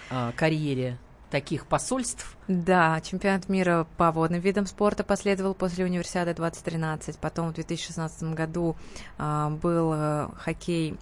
а, 0.09 0.33
карьере 0.33 0.97
таких 1.31 1.65
посольств. 1.65 2.37
Да, 2.47 3.01
чемпионат 3.01 3.49
мира 3.49 3.87
по 3.97 4.11
водным 4.11 4.39
видам 4.41 4.67
спорта 4.67 5.03
последовал 5.03 5.55
после 5.55 5.85
универсиады 5.85 6.33
2013. 6.35 7.17
Потом 7.17 7.49
в 7.49 7.53
2016 7.53 8.23
году 8.35 8.75
а, 9.17 9.49
был 9.49 9.93
э, 9.95 10.27
хоккей 10.37 10.97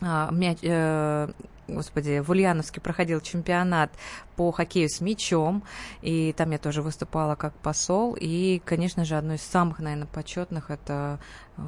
а, 0.00 0.30
мяч, 0.30 0.58
э, 0.62 1.30
господи, 1.74 2.20
в 2.20 2.30
Ульяновске 2.30 2.80
проходил 2.80 3.20
чемпионат 3.20 3.90
по 4.36 4.50
хоккею 4.52 4.88
с 4.88 5.00
мячом, 5.00 5.62
и 6.02 6.32
там 6.36 6.50
я 6.50 6.58
тоже 6.58 6.82
выступала 6.82 7.34
как 7.34 7.52
посол, 7.54 8.16
и, 8.18 8.60
конечно 8.64 9.04
же, 9.04 9.16
одно 9.16 9.34
из 9.34 9.42
самых, 9.42 9.80
наверное, 9.80 10.06
почетных 10.06 10.70
это 10.70 11.18
э, 11.58 11.60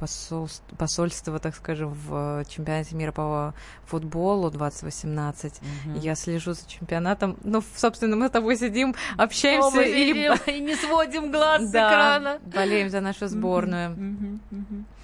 посольс- 0.00 0.60
посольство, 0.76 1.38
так 1.38 1.54
скажем, 1.54 1.92
в 1.94 2.44
чемпионате 2.48 2.96
мира 2.96 3.12
по 3.12 3.54
футболу 3.84 4.50
2018. 4.50 5.60
Я 6.02 6.14
слежу 6.16 6.52
за 6.54 6.66
чемпионатом. 6.68 7.36
Ну, 7.44 7.62
собственно, 7.76 8.16
мы 8.16 8.28
с 8.28 8.30
тобой 8.30 8.56
сидим, 8.56 8.94
общаемся 9.16 9.68
Оба 9.68 9.82
и, 9.82 10.10
и 10.56 10.60
не 10.60 10.74
сводим 10.74 11.30
глаз 11.30 11.62
с 11.62 11.70
Да, 11.70 11.88
экрана. 11.88 12.38
болеем 12.44 12.90
за 12.90 13.00
нашу 13.00 13.28
сборную. 13.28 13.90
Мгм, 13.90 14.40
мгм. 14.50 14.86
А, 14.90 14.95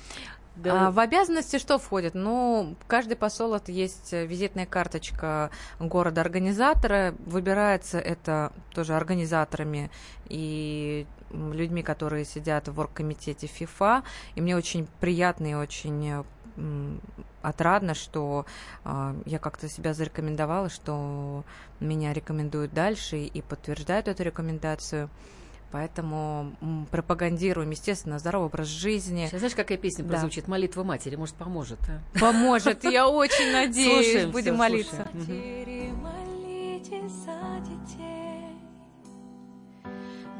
Да. 0.56 0.90
в 0.90 0.98
обязанности 0.98 1.58
что 1.58 1.78
входит? 1.78 2.14
Ну, 2.14 2.76
каждый 2.86 3.16
посол 3.16 3.54
это 3.54 3.72
есть 3.72 4.12
визитная 4.12 4.66
карточка 4.66 5.50
города-организатора. 5.80 7.14
Выбирается 7.24 7.98
это 7.98 8.52
тоже 8.72 8.94
организаторами 8.94 9.90
и 10.28 11.06
людьми, 11.30 11.82
которые 11.82 12.24
сидят 12.24 12.68
в 12.68 12.78
оргкомитете 12.78 13.46
ФИФА. 13.46 14.02
И 14.34 14.40
мне 14.40 14.56
очень 14.56 14.86
приятно 15.00 15.46
и 15.46 15.54
очень 15.54 16.24
отрадно, 17.40 17.94
что 17.94 18.46
а, 18.84 19.16
я 19.24 19.38
как-то 19.38 19.68
себя 19.68 19.94
зарекомендовала, 19.94 20.68
что 20.68 21.44
меня 21.80 22.12
рекомендуют 22.12 22.72
дальше 22.72 23.18
и 23.18 23.42
подтверждают 23.42 24.08
эту 24.08 24.22
рекомендацию. 24.22 25.08
Поэтому 25.72 26.52
пропагандируем, 26.90 27.70
естественно, 27.70 28.18
здоровый 28.18 28.48
образ 28.48 28.66
жизни. 28.68 29.26
Сейчас 29.26 29.38
знаешь, 29.40 29.54
какая 29.56 29.78
песня 29.78 30.04
Да. 30.04 30.11
прозвучит? 30.11 30.46
Молитва 30.46 30.85
матери, 30.85 31.16
может, 31.16 31.35
поможет, 31.37 31.78
а? 31.88 32.18
Поможет, 32.20 32.85
я 32.85 33.08
очень 33.08 33.50
надеюсь. 33.52 34.04
Слушаем, 34.12 34.30
Будем 34.32 34.56
молиться. 34.56 34.94
слушаем. 35.11 35.14
Мгм. 35.14 35.32
Матери, 35.32 35.92
молитесь 35.92 37.12
за 37.12 37.61
детей, 37.64 38.58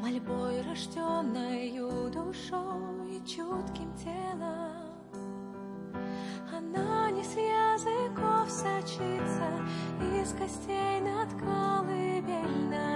Мольбой, 0.01 0.61
рожденною 0.69 2.11
душой 2.11 3.15
и 3.17 3.19
чутким 3.27 3.91
телом. 3.97 4.71
Она 6.55 7.09
не 7.11 7.23
с 7.23 7.31
языков 7.31 8.51
сочится, 8.51 9.49
из 10.21 10.29
костей 10.33 10.99
над 11.01 11.29
колыбельной, 11.39 12.92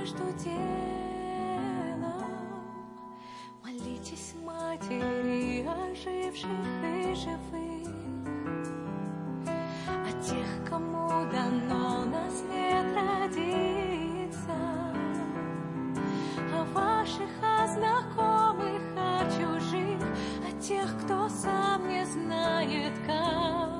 между 0.00 0.24
делом. 0.42 0.64
Молитесь 3.62 4.34
матери 4.42 5.66
оживших 5.66 6.50
и 6.82 7.14
живых, 7.14 7.88
о 9.86 10.12
тех, 10.22 10.68
кому 10.68 11.08
дано 11.30 12.06
на 12.06 12.30
свет 12.30 12.86
родиться, 12.94 14.56
о 16.54 16.64
ваших, 16.72 17.30
о 17.42 17.66
знакомых, 17.68 18.82
о 18.96 19.24
чужих, 19.30 20.00
о 20.48 20.60
тех, 20.60 20.88
кто 21.04 21.28
сам 21.28 21.88
не 21.88 22.06
знает, 22.06 22.94
как. 23.06 23.79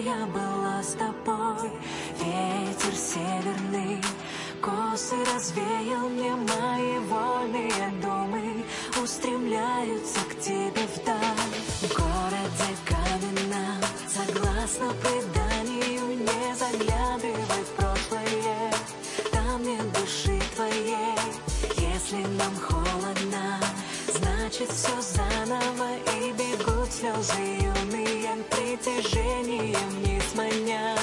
Я 0.00 0.26
была 0.26 0.82
с 0.82 0.94
тобой. 0.94 1.70
Ветер 2.18 2.94
северный, 2.94 4.02
косы 4.60 5.16
развеял 5.34 6.08
мне 6.08 6.34
мои 6.34 6.98
вольные 7.00 7.92
думы, 8.02 8.64
устремляются 9.02 10.20
к 10.20 10.40
тебе 10.40 10.86
вдаль. 10.96 11.60
В 11.82 11.88
городе 11.94 12.70
каменном, 12.86 13.80
согласно 14.08 14.92
преданию, 15.02 16.18
не 16.18 16.54
заглядывай 16.54 17.64
в 17.64 17.70
прошлое, 17.76 18.72
там 19.32 19.62
нет 19.62 19.92
души 19.92 20.40
твоей. 20.54 21.18
Если 21.76 22.24
нам 22.38 22.54
холодно, 22.56 23.60
значит 24.08 24.70
все 24.70 25.00
заново 25.00 25.90
И 26.18 26.32
бегут 26.32 26.90
слезы 26.90 27.79
притяжением 28.44 29.88
вниз 29.90 30.34
маня 30.34 30.96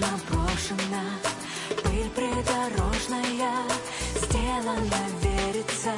Сказано, 0.00 0.18
брошено, 0.30 1.02
пыль 1.82 2.10
придорожная, 2.10 3.52
сделано, 4.16 5.00
верится, 5.20 5.92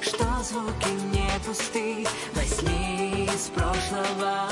что 0.00 0.24
звуки 0.42 0.88
не 1.12 1.28
пусты. 1.46 2.06
Возьми 2.34 3.28
из 3.32 3.50
прошлого 3.54 4.48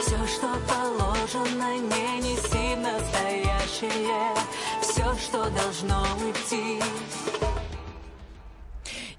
все, 0.00 0.18
что 0.26 0.48
положено, 0.68 1.76
не 1.76 2.20
неси 2.20 2.74
в 2.74 2.80
настоящее, 2.80 4.34
все, 4.80 5.14
что 5.16 5.48
должно 5.50 6.04
уйти. 6.24 6.80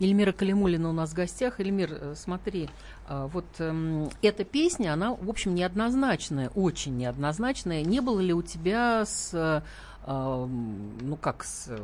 Эльмира 0.04 0.34
Калимулина 0.34 0.89
у 0.89 0.92
нас 0.92 1.12
в 1.12 1.13
гостях. 1.13 1.60
Эльмир, 1.60 1.89
э, 1.94 2.13
смотри, 2.16 2.70
а, 3.08 3.28
вот 3.28 3.46
эм, 3.60 4.10
эта 4.22 4.44
песня, 4.44 4.94
она, 4.94 5.13
в 5.13 5.30
общем, 5.30 5.56
неоднозначная, 5.56 6.50
очень 6.50 6.98
неоднозначная. 6.98 7.84
Не 7.84 8.02
было 8.02 8.20
ли 8.20 8.34
у 8.34 8.42
тебя 8.42 9.06
с, 9.06 9.30
э, 9.34 9.62
эм, 10.06 10.98
ну 11.02 11.16
как, 11.16 11.44
с, 11.46 11.68
э, 11.70 11.78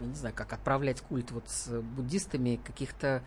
я 0.00 0.06
не 0.06 0.14
знаю, 0.14 0.34
как 0.34 0.52
отправлять 0.52 1.00
культ 1.00 1.32
вот 1.32 1.48
с 1.48 1.68
буддистами 1.80 2.60
каких-то, 2.64 3.22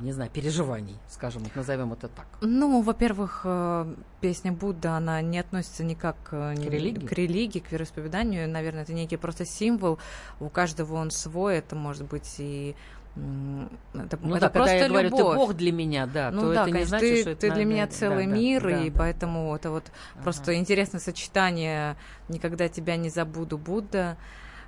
не 0.00 0.12
знаю, 0.12 0.30
переживаний, 0.30 0.96
скажем, 1.08 1.42
вот 1.44 1.54
назовем 1.54 1.92
это 1.92 2.08
так? 2.08 2.26
Ну, 2.40 2.80
во-первых, 2.82 3.42
э, 3.44 3.94
песня 4.20 4.50
Будда, 4.52 4.96
она 4.96 5.20
не 5.20 5.38
относится 5.38 5.84
никак 5.84 6.16
э, 6.32 6.54
ни- 6.54 6.66
К 6.66 6.70
религии? 6.70 7.06
к 7.06 7.12
религии, 7.12 7.58
к 7.60 7.70
вероисповеданию. 7.70 8.48
Наверное, 8.48 8.82
это 8.82 8.92
некий 8.94 9.16
просто 9.16 9.44
символ. 9.44 9.98
У 10.40 10.48
каждого 10.48 10.94
он 10.94 11.12
свой. 11.12 11.58
Это 11.58 11.76
может 11.76 12.08
быть 12.08 12.34
и... 12.38 12.74
Это, 13.14 14.18
Ну 14.22 14.36
это 14.36 14.40
да, 14.40 14.48
когда 14.48 14.50
просто 14.50 14.76
я 14.76 14.88
говорю, 14.88 15.10
ты 15.10 15.16
любовь. 15.18 15.36
Бог 15.36 15.54
для 15.54 15.70
меня, 15.72 16.06
да, 16.06 16.30
ну 16.30 16.40
то 16.40 16.54
да, 16.54 16.62
это 16.62 16.66
не 16.66 16.72
конечно, 16.72 16.88
значит, 16.98 17.08
ты, 17.14 17.20
что 17.20 17.30
это 17.30 17.40
ты 17.42 17.50
для 17.52 17.64
меня 17.66 17.86
целый 17.86 18.26
да, 18.26 18.32
мир, 18.32 18.62
да, 18.62 18.80
и 18.80 18.90
да. 18.90 18.98
поэтому 18.98 19.54
это 19.54 19.70
вот 19.70 19.84
просто 20.22 20.54
интересное 20.54 20.98
сочетание 21.00 21.96
«Никогда 22.28 22.68
тебя 22.68 22.96
не 22.96 23.10
забуду, 23.10 23.58
Будда». 23.58 24.16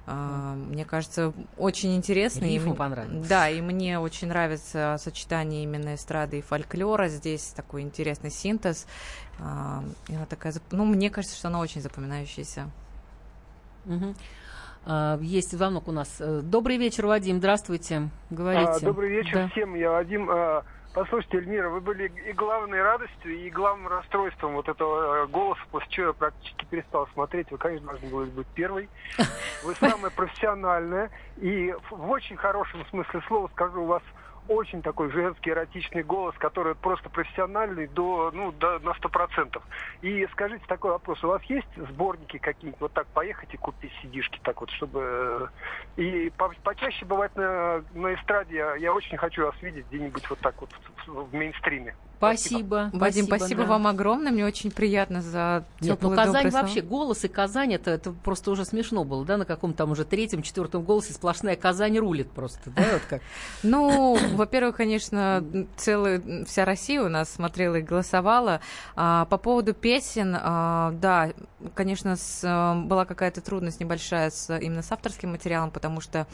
А, 0.07 0.55
Мне 0.55 0.85
кажется, 0.85 1.33
очень 1.57 1.97
интересно. 1.97 2.45
и 2.45 2.51
Рифма 2.53 2.69
мне- 2.69 2.77
понравилась. 2.77 3.27
Да, 3.27 3.49
и 3.49 3.63
мне 3.63 3.99
очень 3.99 4.29
нравится 4.29 4.97
сочетание 5.01 5.63
именно 5.63 5.95
эстрады 5.95 6.41
и 6.41 6.43
фольклора. 6.43 7.09
Здесь 7.09 7.55
такой 7.57 7.81
интересный 7.81 8.31
синтез. 8.31 8.87
А, 9.41 9.83
и 10.09 10.15
она 10.15 10.27
такая, 10.27 10.53
ну, 10.73 10.85
мне 10.85 11.09
кажется, 11.09 11.39
что 11.39 11.49
она 11.49 11.59
очень 11.61 11.81
запоминающаяся. 11.81 12.71
Мгм. 13.87 14.15
А, 14.87 15.19
Есть 15.21 15.53
звонок 15.57 15.89
у 15.89 15.93
нас. 15.93 16.17
Э, 16.21 16.41
Добрый 16.43 16.77
вечер, 16.77 17.07
Вадим, 17.07 17.39
здравствуйте. 17.39 18.09
Говорите. 18.31 18.69
А, 18.71 18.81
добрый 18.81 19.11
вечер 19.11 19.35
Да. 19.35 19.49
всем. 19.49 19.75
Я 19.75 19.91
Вадим. 19.91 20.29
А, 20.31 20.63
Послушайте, 20.95 21.39
Эльмира, 21.39 21.71
вы 21.71 21.81
были 21.81 22.07
и 22.29 22.33
главной 22.35 22.81
радостью, 22.81 23.35
и 23.37 23.51
главным 23.51 23.89
расстройством 23.89 24.53
вот 24.55 24.69
этого 24.69 25.25
э, 25.25 25.27
голоса, 25.27 25.61
после 25.73 25.89
чего 25.91 26.07
я 26.09 26.13
практически 26.13 26.65
перестал 26.67 27.09
смотреть. 27.15 27.51
Вы, 27.51 27.59
конечно, 27.59 27.89
должны 27.89 28.09
были 28.11 28.31
быть 28.31 28.47
первой. 28.55 28.89
Вы 29.65 29.75
самая 29.75 30.13
профессиональная. 30.13 31.11
И 31.39 31.75
в- 31.91 31.97
в 31.97 32.11
очень 32.11 32.37
хорошем 32.37 32.87
смысле 32.91 33.23
слова 33.27 33.49
скажу, 33.49 33.83
у 33.83 33.87
вас 33.87 34.03
очень 34.49 34.83
такой 34.83 35.11
женский 35.11 35.51
эротичный 35.51 36.03
голос, 36.03 36.35
который 36.39 36.75
просто 36.75 37.09
профессиональный 37.11 37.87
до, 37.87 38.31
ну, 38.33 38.53
до, 38.53 38.79
на 38.81 38.95
сто 38.95 39.09
процентов. 39.09 39.67
И 40.01 40.27
скажите 40.33 40.65
такой 40.67 40.91
вопрос, 40.93 41.23
у 41.25 41.29
вас 41.29 41.43
есть 41.45 41.69
сборники 41.77 42.39
какие-нибудь, 42.39 42.81
вот 42.81 42.93
так 42.93 43.09
поехать 43.09 43.53
и 43.55 43.59
купить 43.59 43.93
сидишки, 44.03 44.41
так 44.43 44.61
вот, 44.61 44.71
чтобы... 44.71 45.51
э, 45.97 46.01
И 46.01 46.31
по- 46.31 46.53
почаще 46.63 47.05
бывает 47.05 47.35
на, 47.37 47.85
на 47.91 48.15
эстраде, 48.15 48.57
я, 48.57 48.77
я 48.77 48.93
очень 48.93 49.17
хочу 49.17 49.45
вас 49.45 49.55
видеть 49.63 49.87
где-нибудь 49.89 50.29
вот 50.29 50.41
так 50.41 50.61
вот 50.61 50.71
в, 51.07 51.31
в 51.31 51.35
мейнстриме. 51.35 51.95
Спасибо. 52.33 52.91
Вадим, 52.93 53.27
спасибо 53.27 53.63
да. 53.63 53.69
вам 53.71 53.87
огромное. 53.87 54.33
Мне 54.33 54.45
очень 54.45 54.71
приятно 54.71 55.23
за 55.23 55.65
Нет, 55.81 55.99
ну 56.01 56.15
Казань 56.15 56.51
вообще, 56.51 56.81
голос 56.81 57.25
и 57.25 57.29
Казань, 57.29 57.75
это, 57.75 57.91
это 57.91 58.13
просто 58.13 58.51
уже 58.51 58.65
смешно 58.65 59.05
было, 59.05 59.25
да, 59.25 59.37
на 59.37 59.45
каком 59.45 59.75
там 59.75 59.91
уже 59.91 60.05
третьем, 60.05 60.43
четвертом 60.43 60.83
голосе 60.83 61.13
сплошная 61.13 61.57
Казань 61.57 61.99
рулит 61.99 62.31
просто, 62.31 62.71
да, 62.71 62.85
вот 62.93 63.03
как. 63.09 63.23
Ну, 63.63 64.19
во-первых, 64.35 64.77
конечно, 64.77 65.45
целая 65.77 66.23
вся 66.45 66.65
Россия 66.65 67.03
у 67.03 67.09
нас 67.09 67.33
смотрела 67.33 67.77
и 67.77 67.83
голосовала. 67.83 68.61
А, 68.97 69.25
по 69.27 69.39
поводу 69.39 69.75
песен, 69.75 70.37
а, 70.41 70.93
да, 70.93 71.33
конечно, 71.75 72.17
с, 72.17 72.43
была 72.85 73.05
какая-то 73.05 73.41
трудность 73.41 73.81
небольшая 73.81 74.31
с, 74.31 74.57
именно 74.59 74.83
с 74.83 74.93
авторским 74.93 75.31
материалом, 75.31 75.71
потому 75.71 76.01
что 76.01 76.27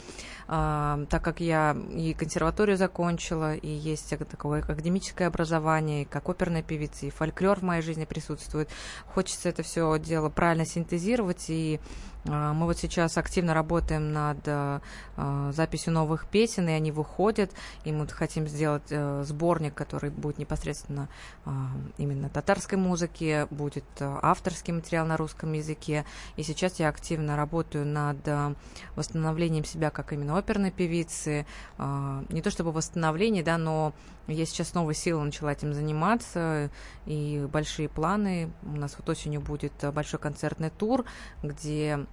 а, 0.47 1.05
так 1.09 1.23
как 1.23 1.39
я 1.39 1.75
и 1.91 2.13
консерваторию 2.13 2.77
закончила, 2.77 3.55
и 3.55 3.67
есть 3.67 4.13
такое 4.29 4.61
академическое 4.61 5.27
образование, 5.27 5.80
и 5.87 6.05
как 6.05 6.29
оперная 6.29 6.63
певица, 6.63 7.05
и 7.05 7.09
фольклор 7.09 7.59
в 7.59 7.63
моей 7.63 7.81
жизни 7.81 8.05
присутствует, 8.05 8.69
хочется 9.07 9.49
это 9.49 9.63
все 9.63 9.97
дело 9.99 10.29
правильно 10.29 10.65
синтезировать 10.65 11.45
и 11.49 11.79
Мы 12.25 12.65
вот 12.65 12.77
сейчас 12.77 13.17
активно 13.17 13.53
работаем 13.55 14.13
над 14.13 14.37
а, 14.47 14.81
а, 15.17 15.51
записью 15.53 15.93
новых 15.93 16.27
песен, 16.27 16.69
и 16.69 16.71
они 16.71 16.91
выходят. 16.91 17.51
И 17.83 17.91
мы 17.91 18.07
хотим 18.07 18.47
сделать 18.47 18.91
э, 18.91 19.23
сборник, 19.25 19.73
который 19.73 20.11
будет 20.11 20.37
непосредственно 20.37 21.09
а, 21.45 21.69
именно 21.97 22.29
татарской 22.29 22.77
музыки, 22.77 23.47
будет 23.49 23.85
а, 23.99 24.19
авторский 24.21 24.73
материал 24.73 25.07
на 25.07 25.17
русском 25.17 25.53
языке. 25.53 26.05
И 26.35 26.43
сейчас 26.43 26.79
я 26.79 26.89
активно 26.89 27.35
работаю 27.35 27.87
над 27.87 28.27
а, 28.27 28.53
восстановлением 28.95 29.65
себя 29.65 29.89
как 29.89 30.13
именно 30.13 30.37
оперной 30.37 30.69
певицы. 30.69 31.47
А, 31.79 32.23
Не 32.29 32.43
то 32.43 32.51
чтобы 32.51 32.71
восстановление, 32.71 33.43
да, 33.43 33.57
но 33.57 33.93
я 34.27 34.45
сейчас 34.45 34.73
новой 34.73 34.93
силой 34.93 35.25
начала 35.25 35.51
этим 35.51 35.73
заниматься, 35.73 36.69
и 37.05 37.47
большие 37.51 37.89
планы. 37.89 38.51
У 38.63 38.77
нас 38.77 38.95
вот 38.97 39.09
осенью 39.09 39.41
будет 39.41 39.73
а, 39.83 39.91
большой 39.91 40.19
концертный 40.19 40.69
тур, 40.69 41.05
где 41.41 42.05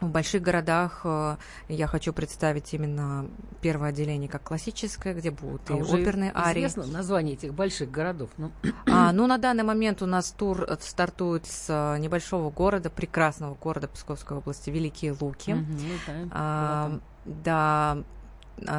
в 0.00 0.08
больших 0.08 0.42
городах 0.42 1.00
э, 1.04 1.36
я 1.68 1.86
хочу 1.86 2.12
представить 2.12 2.72
именно 2.74 3.26
первое 3.60 3.90
отделение 3.90 4.28
как 4.28 4.42
классическое, 4.42 5.14
где 5.14 5.30
будут 5.30 5.62
А 5.70 5.76
и 5.76 5.82
оперные 5.82 6.32
арии. 6.34 6.60
Известно 6.60 6.86
название 6.86 7.34
этих 7.34 7.54
больших 7.54 7.90
городов. 7.90 8.30
Ну, 8.36 8.50
А, 8.86 9.12
ну, 9.12 9.26
на 9.26 9.38
данный 9.38 9.64
момент 9.64 10.02
у 10.02 10.06
нас 10.06 10.30
тур 10.32 10.64
э, 10.64 10.76
стартует 10.80 11.46
с 11.46 11.66
э, 11.68 11.98
небольшого 11.98 12.50
города, 12.50 12.90
прекрасного 12.90 13.54
города 13.54 13.88
Псковской 13.88 14.38
области, 14.38 14.70
Великие 14.70 15.16
Луки. 15.18 15.54
Ну 15.54 15.64
да, 16.06 16.12
А, 16.30 17.00
да, 17.24 17.98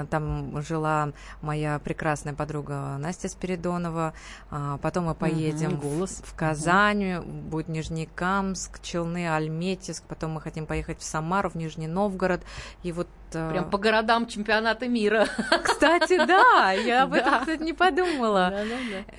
там 0.09 0.61
жила 0.61 1.09
моя 1.41 1.79
прекрасная 1.79 2.33
подруга 2.33 2.97
Настя 2.97 3.29
Спиридонова. 3.29 4.13
А, 4.49 4.77
Потом 4.77 5.05
мы 5.05 5.15
поедем 5.15 5.77
в- 5.77 5.81
«Голос». 5.81 6.21
в, 6.25 6.35
Казань, 6.35 7.21
будет 7.21 7.67
Нижнекамск, 7.67 8.81
Челны, 8.81 9.29
Альметьевск. 9.33 10.03
Потом 10.07 10.31
мы 10.31 10.41
хотим 10.41 10.65
поехать 10.65 10.99
в 10.99 11.03
Самару, 11.03 11.49
в 11.49 11.55
Нижний 11.55 11.87
Новгород. 11.87 12.41
И 12.83 12.91
вот 12.91 13.07
э, 13.33 13.49
Прям 13.51 13.69
по 13.69 13.77
городам 13.77 14.25
чемпионата 14.27 14.87
мира. 14.87 15.27
Кстати, 15.63 16.17
да, 16.25 16.71
я 16.71 17.03
об 17.03 17.13
этом, 17.13 17.39
кстати, 17.41 17.61
не 17.61 17.73
подумала. 17.73 18.53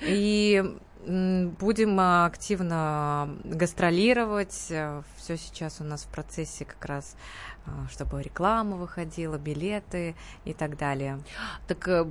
И 0.01 0.77
будем 1.05 1.97
а, 1.99 2.25
активно 2.25 3.37
гастролировать. 3.43 4.51
Все 4.51 5.37
сейчас 5.37 5.79
у 5.79 5.83
нас 5.83 6.03
в 6.03 6.07
процессе 6.07 6.65
как 6.65 6.83
раз, 6.85 7.15
а, 7.65 7.87
чтобы 7.89 8.21
реклама 8.21 8.75
выходила, 8.75 9.37
билеты 9.37 10.15
и 10.43 10.53
так 10.53 10.77
далее. 10.77 11.21
Так 11.67 11.87
э, 11.87 12.05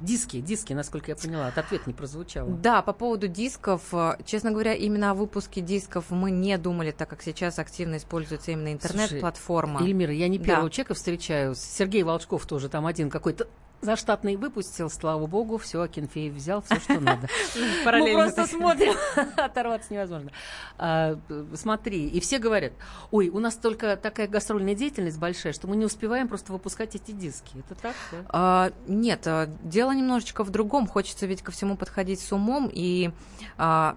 диски, 0.00 0.40
диски, 0.40 0.72
насколько 0.72 1.10
я 1.10 1.16
поняла, 1.16 1.48
от 1.48 1.58
ответ 1.58 1.86
не 1.86 1.92
прозвучало. 1.92 2.50
Да, 2.50 2.82
по 2.82 2.92
поводу 2.92 3.26
дисков, 3.26 3.82
э, 3.92 4.18
честно 4.24 4.52
говоря, 4.52 4.74
именно 4.74 5.10
о 5.10 5.14
выпуске 5.14 5.60
дисков 5.60 6.10
мы 6.10 6.30
не 6.30 6.56
думали, 6.58 6.92
так 6.92 7.08
как 7.08 7.22
сейчас 7.22 7.58
активно 7.58 7.96
используется 7.96 8.52
именно 8.52 8.72
интернет-платформа. 8.72 9.82
Эльмира, 9.82 10.12
я 10.12 10.28
не 10.28 10.38
Да. 10.38 10.44
первого 10.44 10.70
человека 10.70 10.94
встречаю. 10.94 11.54
Сергей 11.54 12.02
Волчков 12.02 12.46
тоже 12.46 12.68
там 12.68 12.86
один 12.86 13.10
какой-то 13.10 13.48
заштатный 13.80 14.36
выпустил, 14.36 14.90
слава 14.90 15.26
богу, 15.26 15.58
все, 15.58 15.80
Акинфеев 15.80 16.34
взял, 16.34 16.62
все, 16.62 16.76
что 16.76 17.00
надо. 17.00 17.28
Мы 17.84 18.12
просто 18.14 18.46
смотрим, 18.46 18.94
оторваться 19.36 19.92
невозможно. 19.92 20.30
А, 20.78 21.18
смотри, 21.54 22.08
и 22.08 22.20
все 22.20 22.38
говорят, 22.38 22.72
ой, 23.10 23.28
у 23.28 23.38
нас 23.38 23.54
только 23.54 23.96
такая 23.96 24.28
гастрольная 24.28 24.74
деятельность 24.74 25.18
большая, 25.18 25.52
что 25.52 25.66
мы 25.66 25.76
не 25.76 25.84
успеваем 25.84 26.28
просто 26.28 26.52
выпускать 26.52 26.94
эти 26.94 27.12
диски. 27.12 27.58
Это 27.58 27.74
так, 27.80 27.96
да? 28.12 28.18
А, 28.28 28.72
нет, 28.86 29.26
а, 29.26 29.46
дело 29.62 29.92
немножечко 29.92 30.44
в 30.44 30.50
другом. 30.50 30.86
Хочется 30.86 31.26
ведь 31.26 31.42
ко 31.42 31.50
всему 31.50 31.76
подходить 31.76 32.20
с 32.20 32.32
умом. 32.32 32.70
И 32.72 33.10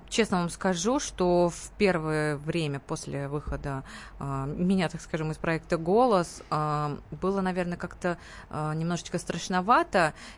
честно 0.10 0.40
вам 0.40 0.50
скажу, 0.50 1.00
что 1.00 1.50
в 1.50 1.72
первое 1.78 2.38
время 2.38 2.80
после 2.80 3.28
выхода 3.28 3.84
меня, 4.20 4.90
так 4.90 5.02
скажем, 5.02 5.32
из 5.32 5.38
проекта 5.38 5.78
«Голос» 5.78 6.42
было, 6.50 7.42
наверное, 7.42 7.78
как-то 7.78 8.18
немножечко 8.50 9.18
страшновато. 9.18 9.73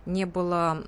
Не 0.06 0.26
было 0.26 0.84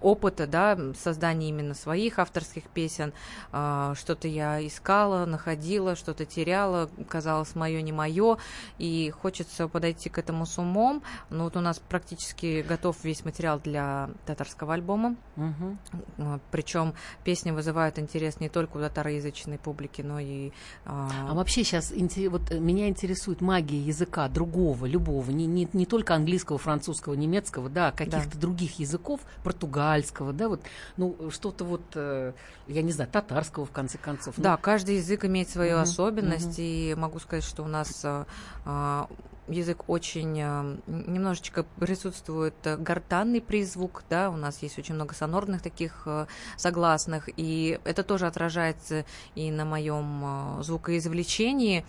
опыта 0.00 0.46
да, 0.46 0.78
создания 0.94 1.48
именно 1.48 1.74
своих 1.74 2.18
авторских 2.18 2.64
песен. 2.64 3.12
А, 3.52 3.94
что-то 3.94 4.28
я 4.28 4.66
искала, 4.66 5.26
находила, 5.26 5.96
что-то 5.96 6.24
теряла, 6.24 6.90
казалось 7.08 7.54
мое, 7.54 7.80
не 7.82 7.92
мое. 7.92 8.38
И 8.78 9.10
хочется 9.10 9.68
подойти 9.68 10.08
к 10.08 10.18
этому 10.18 10.46
с 10.46 10.58
умом. 10.58 11.02
Ну 11.28 11.44
вот 11.44 11.56
у 11.56 11.60
нас 11.60 11.78
практически 11.78 12.62
готов 12.62 12.96
весь 13.04 13.24
материал 13.24 13.60
для 13.60 14.10
татарского 14.26 14.74
альбома. 14.74 15.16
Мгм. 15.36 15.78
Причем 16.50 16.94
песни 17.24 17.50
вызывают 17.50 17.98
интерес 17.98 18.40
не 18.40 18.48
только 18.48 18.76
у 18.76 18.80
татароязычной 18.80 19.58
публики, 19.58 20.02
но 20.02 20.18
и... 20.18 20.52
А 20.84 21.10
а, 21.28 21.34
вообще 21.34 21.64
сейчас 21.64 21.92
вот, 22.28 22.50
э, 22.50 22.58
меня 22.58 22.88
интересует 22.88 23.40
магия 23.40 23.80
языка 23.80 24.28
другого, 24.28 24.86
любого, 24.86 25.30
не, 25.30 25.46
не, 25.46 25.68
не 25.72 25.86
только 25.86 26.14
английского, 26.14 26.58
французского, 26.58 27.14
немецкого, 27.14 27.29
да, 27.68 27.88
а 27.88 27.92
каких-то 27.92 28.38
других 28.38 28.78
языков, 28.78 29.20
португальского, 29.42 30.32
да, 30.32 30.48
вот, 30.48 30.64
ну, 30.96 31.30
что-то 31.30 31.64
вот, 31.64 31.82
э, 31.94 32.32
я 32.66 32.82
не 32.82 32.92
знаю, 32.92 33.10
татарского, 33.10 33.64
в 33.66 33.70
конце 33.70 33.98
концов. 33.98 34.36
Ну, 34.36 34.44
Да, 34.44 34.56
каждый 34.56 34.96
язык 34.96 35.24
имеет 35.24 35.48
свою 35.48 35.74
Мгм, 35.74 35.82
особенность, 35.82 36.54
и 36.58 36.94
могу 36.96 37.18
сказать, 37.18 37.44
что 37.44 37.62
у 37.62 37.68
нас 37.68 38.04
а, 38.04 38.26
а, 38.64 39.08
язык 39.48 39.88
очень 39.88 40.40
а, 40.40 40.78
немножечко 40.86 41.62
присутствует 41.62 42.54
гортанный 42.62 43.40
призвук, 43.40 44.04
да, 44.08 44.30
у 44.30 44.36
нас 44.36 44.62
есть 44.62 44.78
очень 44.78 44.94
много 44.94 45.14
сонорных 45.14 45.62
таких 45.62 46.06
согласных, 46.56 47.28
и 47.36 47.80
это 47.84 48.02
тоже 48.02 48.26
отражается 48.26 49.04
и 49.34 49.50
на 49.50 49.64
моем 49.64 50.58
звукоизвлечении. 50.62 51.84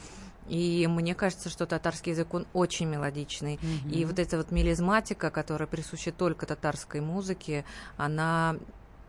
И 0.51 0.85
мне 0.87 1.15
кажется, 1.15 1.49
что 1.49 1.65
татарский 1.65 2.11
язык, 2.11 2.33
он 2.33 2.45
очень 2.53 2.85
мелодичный. 2.87 3.57
И 3.89 4.03
Мгм. 4.03 4.07
вот 4.07 4.19
эта 4.19 4.35
вот 4.35 4.51
мелизматика, 4.51 5.29
которая 5.29 5.65
присуща 5.65 6.11
только 6.11 6.45
татарской 6.45 6.99
музыке, 6.99 7.63
она 7.95 8.57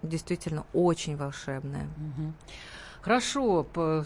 действительно 0.02 0.64
очень 0.72 1.16
волшебная. 1.16 1.88
Мгм. 1.96 2.35
Хорошо, 3.03 3.65
по- 3.65 4.05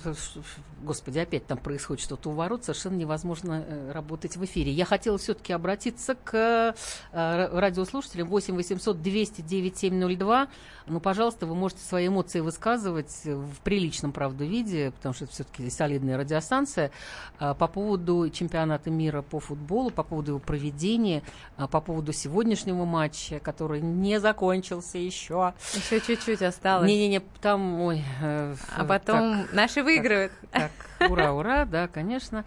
господи, 0.83 1.19
опять 1.19 1.47
там 1.47 1.59
происходит 1.59 2.03
что-то 2.03 2.31
у 2.31 2.33
ворот, 2.33 2.65
совершенно 2.65 2.97
невозможно 2.97 3.63
э, 3.67 3.93
работать 3.93 4.37
в 4.37 4.45
эфире. 4.47 4.73
Я 4.73 4.85
хотела 4.87 5.19
все-таки 5.19 5.53
обратиться 5.53 6.15
к 6.15 6.35
э, 6.35 6.75
ра- 7.13 7.59
радиослушателям 7.59 8.29
8 8.29 8.55
800 8.55 9.03
200 9.03 9.43
9702. 9.43 10.49
Ну, 10.87 11.01
пожалуйста, 11.01 11.47
вы 11.47 11.55
можете 11.55 11.83
свои 11.83 12.07
эмоции 12.09 12.41
высказывать 12.41 13.13
в 13.25 13.61
приличном, 13.65 14.13
правда, 14.13 14.45
виде, 14.45 14.93
потому 14.93 15.15
что 15.15 15.25
это 15.25 15.33
все-таки 15.35 15.69
солидная 15.69 16.17
радиостанция, 16.17 16.91
по 17.39 17.55
поводу 17.67 18.31
чемпионата 18.31 18.89
мира 18.89 19.23
по 19.23 19.41
футболу, 19.41 19.91
по 19.91 20.05
поводу 20.05 20.33
его 20.33 20.39
проведения, 20.39 21.23
по 21.57 21.81
поводу 21.81 22.13
сегодняшнего 22.13 22.85
матча, 22.85 23.41
который 23.41 23.81
не 23.81 24.21
закончился 24.21 24.99
еще. 24.99 25.55
Еще 25.75 26.01
чуть-чуть 26.01 26.43
осталось. 26.43 26.87
Не-не-не, 26.87 27.21
там, 27.41 27.81
ой, 27.81 28.05
э, 28.23 28.55
А 28.77 28.85
потом 28.87 29.47
наши 29.53 29.83
выигрывают. 29.83 30.33
Так, 30.51 30.71
ура, 31.11 31.33
ура, 31.33 31.65
да, 31.65 31.89
конечно. 31.89 32.45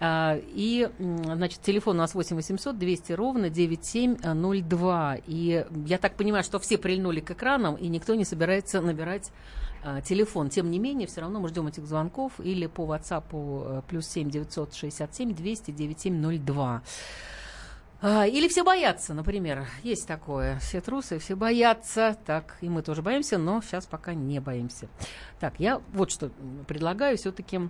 А, 0.00 0.38
И, 0.54 0.88
значит, 0.98 1.60
телефон 1.60 1.96
у 1.96 1.98
нас 1.98 2.14
8 2.14 2.36
800 2.36 2.78
200 2.78 3.12
ровно 3.12 3.50
9702. 3.50 5.16
И 5.26 5.66
я 5.86 5.98
так 5.98 6.14
понимаю, 6.14 6.44
что 6.44 6.58
все 6.58 6.78
прильнули 6.78 7.20
к 7.20 7.30
экранам, 7.32 7.74
и 7.74 7.88
никто 7.88 8.14
не 8.14 8.24
собирается 8.24 8.80
набирать 8.80 9.32
а, 9.82 10.00
телефон. 10.00 10.50
Тем 10.50 10.70
не 10.70 10.78
менее, 10.78 11.06
все 11.08 11.20
равно 11.20 11.40
мы 11.40 11.48
ждем 11.48 11.66
этих 11.66 11.86
звонков 11.86 12.32
или 12.38 12.66
по 12.66 12.82
WhatsApp 12.82 13.24
э, 13.32 13.82
плюс 13.88 14.06
7 14.06 14.30
967 14.30 15.34
200 15.34 15.70
9702. 15.70 16.82
А, 18.00 18.26
Или 18.26 18.46
все 18.48 18.62
боятся, 18.62 19.12
например. 19.12 19.66
Есть 19.82 20.06
такое. 20.06 20.58
Все 20.60 20.80
трусы, 20.80 21.18
все 21.18 21.34
боятся. 21.34 22.16
Так, 22.26 22.56
и 22.60 22.68
мы 22.68 22.82
тоже 22.82 23.02
боимся, 23.02 23.38
но 23.38 23.60
сейчас 23.60 23.86
пока 23.86 24.14
не 24.14 24.40
боимся. 24.40 24.88
Так, 25.40 25.54
я 25.58 25.80
вот 25.92 26.10
что 26.10 26.30
предлагаю 26.66 27.16
все-таки 27.16 27.60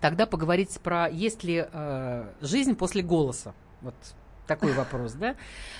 тогда 0.00 0.26
поговорить 0.26 0.78
про 0.80 1.08
есть 1.08 1.42
ли 1.42 1.66
э, 1.72 2.32
жизнь 2.42 2.74
после 2.76 3.02
голоса. 3.02 3.54
Вот 3.80 3.94
такой 4.46 4.72
вопрос, 4.74 5.12
да? 5.12 5.36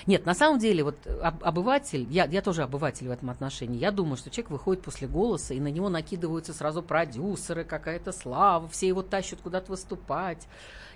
Нет, 0.06 0.26
на 0.26 0.34
самом 0.34 0.58
деле, 0.58 0.82
вот 0.82 1.06
об- 1.06 1.44
обыватель, 1.44 2.06
я, 2.10 2.24
я 2.24 2.42
тоже 2.42 2.62
обыватель 2.62 3.06
в 3.06 3.10
этом 3.10 3.30
отношении, 3.30 3.78
я 3.78 3.92
думаю, 3.92 4.16
что 4.16 4.28
человек 4.30 4.50
выходит 4.50 4.82
после 4.82 5.06
голоса, 5.06 5.54
и 5.54 5.60
на 5.60 5.68
него 5.68 5.88
накидываются 5.88 6.52
сразу 6.52 6.82
продюсеры, 6.82 7.64
какая-то 7.64 8.10
слава, 8.12 8.68
все 8.68 8.88
его 8.88 9.02
тащат 9.02 9.40
куда-то 9.40 9.70
выступать. 9.70 10.48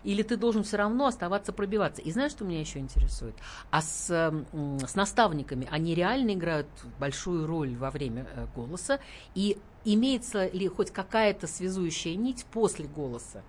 Или 0.04 0.22
ты 0.22 0.36
должен 0.36 0.62
все 0.62 0.76
равно 0.78 1.06
оставаться 1.06 1.52
пробиваться. 1.52 2.02
И 2.02 2.10
знаешь, 2.10 2.32
что 2.32 2.44
меня 2.44 2.60
еще 2.60 2.78
интересует? 2.78 3.34
А 3.70 3.82
с, 3.82 4.10
м, 4.10 4.78
с 4.80 4.94
наставниками 4.94 5.68
они 5.70 5.94
реально 5.94 6.34
играют 6.34 6.68
большую 6.98 7.46
роль 7.46 7.76
во 7.76 7.90
время 7.90 8.26
э, 8.34 8.46
голоса? 8.54 8.98
И 9.34 9.58
имеется 9.84 10.48
ли 10.48 10.68
хоть 10.68 10.90
какая-то 10.90 11.46
связующая 11.46 12.16
нить 12.16 12.46
после 12.50 12.86
голоса? 12.86 13.42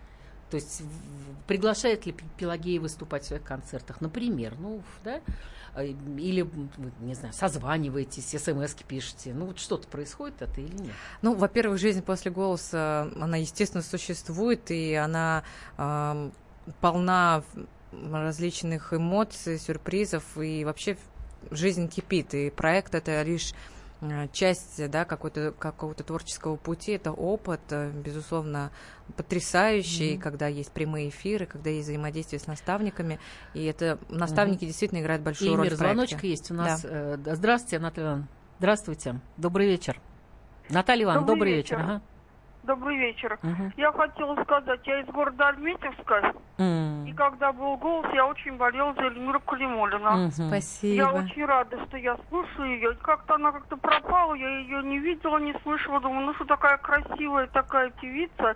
То 0.51 0.55
есть 0.55 0.83
приглашает 1.47 2.05
ли 2.05 2.15
Пелагея 2.37 2.79
выступать 2.79 3.23
в 3.23 3.27
своих 3.27 3.43
концертах, 3.43 4.01
например, 4.01 4.53
ну, 4.59 4.83
да, 5.03 5.21
А, 5.73 5.83
или, 5.83 6.45
не 6.99 7.13
знаю, 7.13 7.33
созваниваетесь, 7.33 8.25
смс 8.25 8.73
пишете, 8.85 9.33
ну, 9.33 9.45
вот 9.45 9.57
что-то 9.57 9.87
происходит 9.87 10.41
это 10.41 10.59
или 10.59 10.75
нет? 10.75 10.91
Ну, 11.21 11.33
во-первых, 11.33 11.79
жизнь 11.79 12.01
после 12.01 12.29
голоса, 12.29 13.09
она, 13.19 13.37
естественно, 13.37 13.81
существует, 13.81 14.69
и 14.69 14.93
она 14.95 15.43
ам, 15.77 16.33
полна 16.81 17.43
различных 17.93 18.93
эмоций, 18.93 19.57
сюрпризов, 19.57 20.37
и 20.37 20.65
вообще 20.65 20.97
жизнь 21.51 21.87
кипит, 21.87 22.33
и 22.33 22.49
проект 22.49 22.93
это 22.93 23.21
лишь 23.23 23.53
э, 23.53 23.55
часть 24.31 24.89
да, 24.89 25.05
какой-то, 25.05 25.51
какого-то 25.51 26.03
творческого 26.03 26.55
пути, 26.55 26.93
это 26.93 27.11
опыт, 27.11 27.61
э, 27.69 27.91
безусловно, 27.91 28.71
потрясающий, 29.15 30.13
Мгм. 30.13 30.21
когда 30.21 30.47
есть 30.47 30.71
прямые 30.71 31.09
эфиры, 31.09 31.45
когда 31.45 31.69
есть 31.69 31.87
взаимодействие 31.87 32.39
с 32.39 32.47
наставниками, 32.47 33.19
и 33.53 33.63
это 33.65 33.99
наставники 34.09 34.65
действительно 34.65 34.99
играют 34.99 35.21
большую 35.21 35.51
И 35.51 35.55
роль 35.55 35.65
мир 35.65 35.75
в 35.75 35.77
звоночка 35.77 36.25
есть 36.25 36.49
у 36.51 36.53
нас. 36.53 36.81
Э, 36.83 37.17
да, 37.17 37.35
Здравствуйте, 37.35 37.79
Наталья 37.79 38.07
Ивановна. 38.07 38.27
Здравствуйте. 38.59 39.19
Добрый 39.37 39.67
вечер. 39.67 39.99
Наталья 40.69 41.03
Ивановна, 41.03 41.27
добрый, 41.27 41.51
Добрый 41.51 41.55
вечер. 41.57 41.77
вечер. 41.77 41.91
Ага. 41.91 42.01
Добрый 42.63 42.95
вечер. 42.97 43.39
Мгм. 43.41 43.74
Я 43.76 43.91
хотела 43.91 44.41
сказать, 44.43 44.80
я 44.86 45.00
из 45.02 45.08
города 45.08 45.47
Альметьевска, 45.50 46.34
М. 46.60 47.06
и 47.08 47.13
когда 47.13 47.52
был 47.52 47.76
голос, 47.78 48.06
я 48.13 48.28
очень 48.28 48.56
болела 48.58 48.93
за 48.93 49.02
Эльмиру 49.06 49.39
Калимулина. 49.39 50.12
Мгм. 50.12 50.32
Спасибо. 50.32 50.93
Я 50.95 51.12
очень 51.12 51.45
рада, 51.45 51.84
что 51.88 51.97
я 51.97 52.15
слушаю 52.30 52.69
ее. 52.76 52.93
Как-то 53.02 53.36
она 53.36 53.52
как-то 53.52 53.78
пропала, 53.78 54.36
я 54.36 54.60
ее 54.60 54.84
не 54.84 55.00
видела, 55.00 55.39
не 55.39 55.56
слышала. 55.63 56.00
Думаю, 56.02 56.28
ну 56.28 56.34
что 56.36 56.45
такая 56.45 56.78
красивая 56.78 57.47
такая 57.47 57.89
певица. 58.00 58.56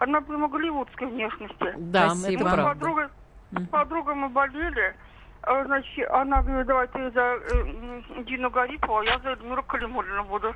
Она 0.00 0.20
прямо 0.20 0.48
голливудской 0.48 1.06
внешности. 1.06 1.72
Да, 1.78 2.10
Спасибо. 2.10 2.42
это 2.42 2.44
Мы 2.44 2.50
с 2.50 2.52
правда. 2.54 2.74
подругой, 2.74 3.08
Мгм. 3.52 3.64
с 3.64 3.68
подругой 3.68 4.14
мы 4.16 4.28
болели. 4.28 4.94
А, 5.42 5.64
Значит, 5.64 6.10
она 6.10 6.42
говорит, 6.42 6.66
давай 6.66 6.88
ты 6.88 7.10
за 7.12 7.20
э, 7.20 8.22
Дину 8.24 8.50
Гарипова, 8.50 9.00
а 9.00 9.04
я 9.04 9.18
за 9.20 9.30
Эльмиру 9.30 9.62
Калимулина 9.62 10.24
буду. 10.24 10.54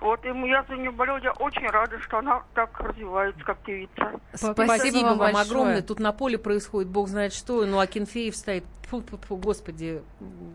Вот, 0.00 0.24
и 0.24 0.28
я 0.28 0.64
за 0.68 0.74
нее 0.76 0.90
болела, 0.90 1.18
я 1.18 1.32
очень 1.32 1.66
рада, 1.68 1.98
что 2.00 2.18
она 2.18 2.42
так 2.54 2.78
развивается, 2.80 3.42
как 3.44 3.58
певица. 3.58 4.12
Спасибо, 4.34 5.04
вам 5.04 5.18
большое. 5.18 5.44
огромное. 5.44 5.82
Тут 5.82 5.98
на 5.98 6.12
поле 6.12 6.38
происходит, 6.38 6.88
бог 6.88 7.08
знает 7.08 7.32
что. 7.32 7.64
Ну, 7.66 7.78
а 7.78 7.86
Кенфеев 7.86 8.36
стоит. 8.36 8.64
Фу, 8.88 9.02
фу, 9.02 9.18
фу, 9.18 9.36
господи, 9.36 10.00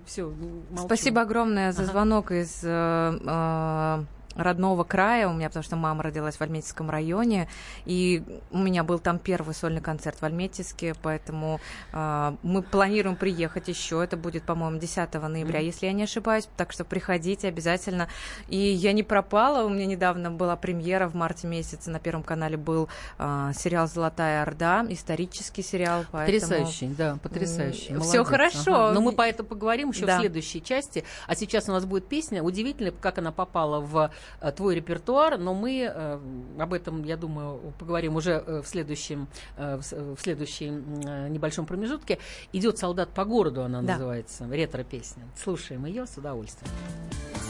все, 0.08 0.24
молчу. 0.26 0.86
Спасибо 0.88 1.22
огромное 1.22 1.72
за 1.72 1.84
Ага. 1.84 1.92
звонок 1.92 2.32
из 2.32 2.64
э, 2.64 2.68
э, 2.68 4.04
родного 4.36 4.84
края 4.84 5.28
у 5.28 5.34
меня, 5.34 5.48
потому 5.50 5.64
что 5.64 5.76
мама 5.76 6.04
родилась 6.04 6.36
в 6.38 6.42
Альметьевском 6.42 6.90
районе, 6.90 7.48
и 7.86 8.24
у 8.52 8.58
меня 8.58 8.84
был 8.84 9.00
там 9.00 9.20
первый 9.20 9.54
сольный 9.54 9.82
концерт 9.82 10.20
в 10.22 10.24
Альметьевске, 10.26 10.96
поэтому 11.02 11.60
э, 11.92 12.36
мы 12.44 12.62
планируем 12.62 13.16
приехать 13.16 13.68
еще, 13.68 14.04
это 14.04 14.18
будет, 14.18 14.44
по-моему, 14.44 14.80
10 14.80 15.14
ноября, 15.28 15.60
Мгм. 15.60 15.66
если 15.66 15.86
я 15.86 15.94
не 15.94 16.04
ошибаюсь, 16.04 16.48
так 16.58 16.72
что 16.72 16.84
приходите 16.86 17.48
обязательно. 17.48 18.08
И 18.48 18.58
я 18.58 18.94
не 18.94 19.04
пропала, 19.04 19.66
у 19.66 19.70
меня 19.70 19.86
недавно 19.86 20.32
была 20.32 20.56
премьера 20.56 21.08
в 21.08 21.16
марте 21.16 21.48
месяце, 21.48 21.90
на 21.92 22.00
Первом 22.00 22.24
канале 22.24 22.58
был 22.58 22.90
э, 23.20 23.52
сериал 23.56 23.88
«Золотая 23.88 24.42
Орда», 24.42 24.86
исторический 24.90 25.62
сериал, 25.64 26.06
поэтому... 26.12 26.40
Потрясающий, 26.42 26.88
да, 26.88 27.18
потрясающий. 27.22 27.92
Молодец. 27.94 28.10
всё 28.10 28.24
хорошо. 28.24 28.76
Ага. 28.86 28.94
Но 28.94 29.02
мы 29.02 29.12
по 29.14 29.22
этому 29.22 29.48
поговорим 29.50 29.90
еще 29.92 30.06
Да. 30.06 30.18
в 30.18 30.20
следующей 30.22 30.62
части. 30.64 31.04
А 31.28 31.36
сейчас 31.36 31.70
у 31.70 31.72
нас 31.72 31.86
будет 31.86 32.08
песня. 32.08 32.44
Удивительно, 32.44 32.92
как 32.92 33.18
она 33.18 33.32
попала 33.32 33.80
в 33.80 34.12
твой 34.56 34.76
репертуар, 34.76 35.38
но 35.38 35.54
мы 35.54 35.90
э, 35.94 36.20
об 36.60 36.74
этом, 36.74 37.04
я 37.04 37.18
думаю, 37.18 37.74
поговорим 37.80 38.16
уже 38.16 38.44
э, 38.46 38.62
в 38.62 38.68
следующем, 38.68 39.28
э, 39.58 39.78
в 39.78 40.18
следующем 40.22 41.02
э, 41.06 41.30
небольшом 41.30 41.66
промежутке. 41.66 42.20
Идет 42.52 42.78
солдат 42.78 43.10
по 43.10 43.26
городу, 43.26 43.64
она 43.64 43.82
Да. 43.82 43.94
называется, 43.94 44.46
ретро-песня. 44.50 45.24
Слушаем 45.42 45.86
ее 45.86 46.06
с 46.06 46.18
удовольствием. 46.18 46.72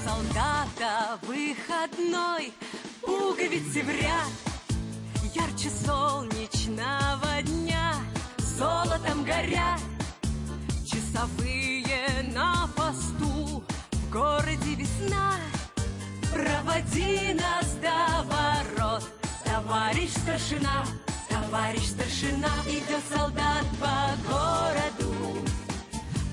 солдата 0.03 1.17
выходной 1.23 2.51
Пуговицы 3.01 3.81
в 3.83 3.89
ряд 3.89 5.33
Ярче 5.33 5.69
солнечного 5.69 7.41
дня 7.43 7.93
Золотом 8.37 9.23
горят 9.23 9.79
Часовые 10.85 11.85
на 12.33 12.67
посту 12.75 13.63
В 13.91 14.11
городе 14.11 14.75
весна 14.75 15.33
Проводи 16.33 17.33
нас 17.35 17.75
до 17.81 18.23
ворот. 18.23 19.03
Товарищ 19.45 20.09
старшина 20.09 20.83
Товарищ 21.29 21.83
старшина 21.83 22.49
Идет 22.67 23.03
солдат 23.13 23.65
по 23.79 24.17
городу. 24.27 25.13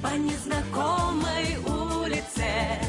По 0.02 0.16
незнакомой 0.16 1.58
улице. 1.66 2.80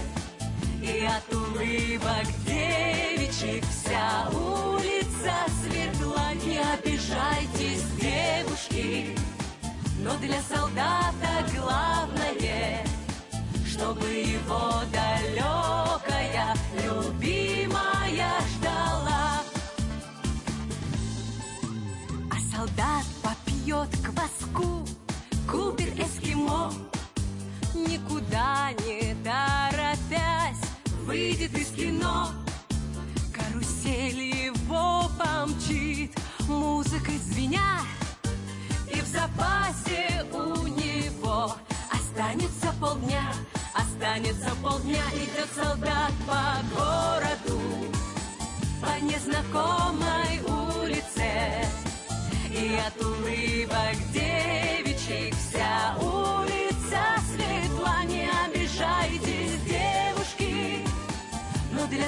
И 0.81 1.05
от 1.05 1.33
улыбок 1.35 2.25
девичьих 2.45 3.63
вся 3.65 4.29
улица 4.29 5.33
светла. 5.61 6.33
Не 6.45 6.59
обижайтесь, 6.59 7.83
девушки, 7.99 9.15
но 9.99 10.15
для 10.17 10.41
солдата 10.41 11.45
главное, 11.53 12.85
чтобы 13.67 14.07
его 14.07 14.81
далекая 14.91 15.00
никуда 27.87 28.71
не 28.85 29.15
торопясь 29.23 30.69
выйдет 31.05 31.57
из 31.57 31.71
кино. 31.71 32.29
Карусель 33.33 34.21
его 34.47 35.09
помчит, 35.17 36.11
музыкой 36.47 37.17
звеня, 37.17 37.79
и 38.93 39.01
в 39.01 39.07
запасе 39.07 40.25
у 40.31 40.67
него 40.67 41.53
останется 41.91 42.73
полдня, 42.79 43.33
останется 43.73 44.51
полдня, 44.61 45.03
идет 45.15 45.49
солдат 45.55 46.13
по 46.27 46.61
городу, 46.75 47.61
по 48.81 49.03
незнакомой 49.03 50.39
улице, 50.47 51.67
и 52.49 52.79
от 52.85 53.03
улыбок 53.03 53.95
девичьих 54.13 55.33
вся 55.35 55.95
улица 55.99 56.40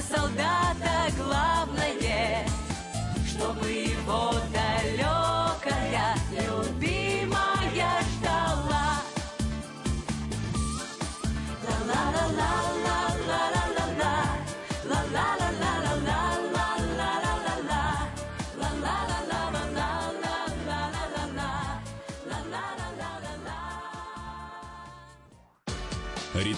солдата 0.10 1.12
главное, 1.18 2.46
чтобы 3.26 3.70
его 3.70 4.32
далекая 4.52 4.63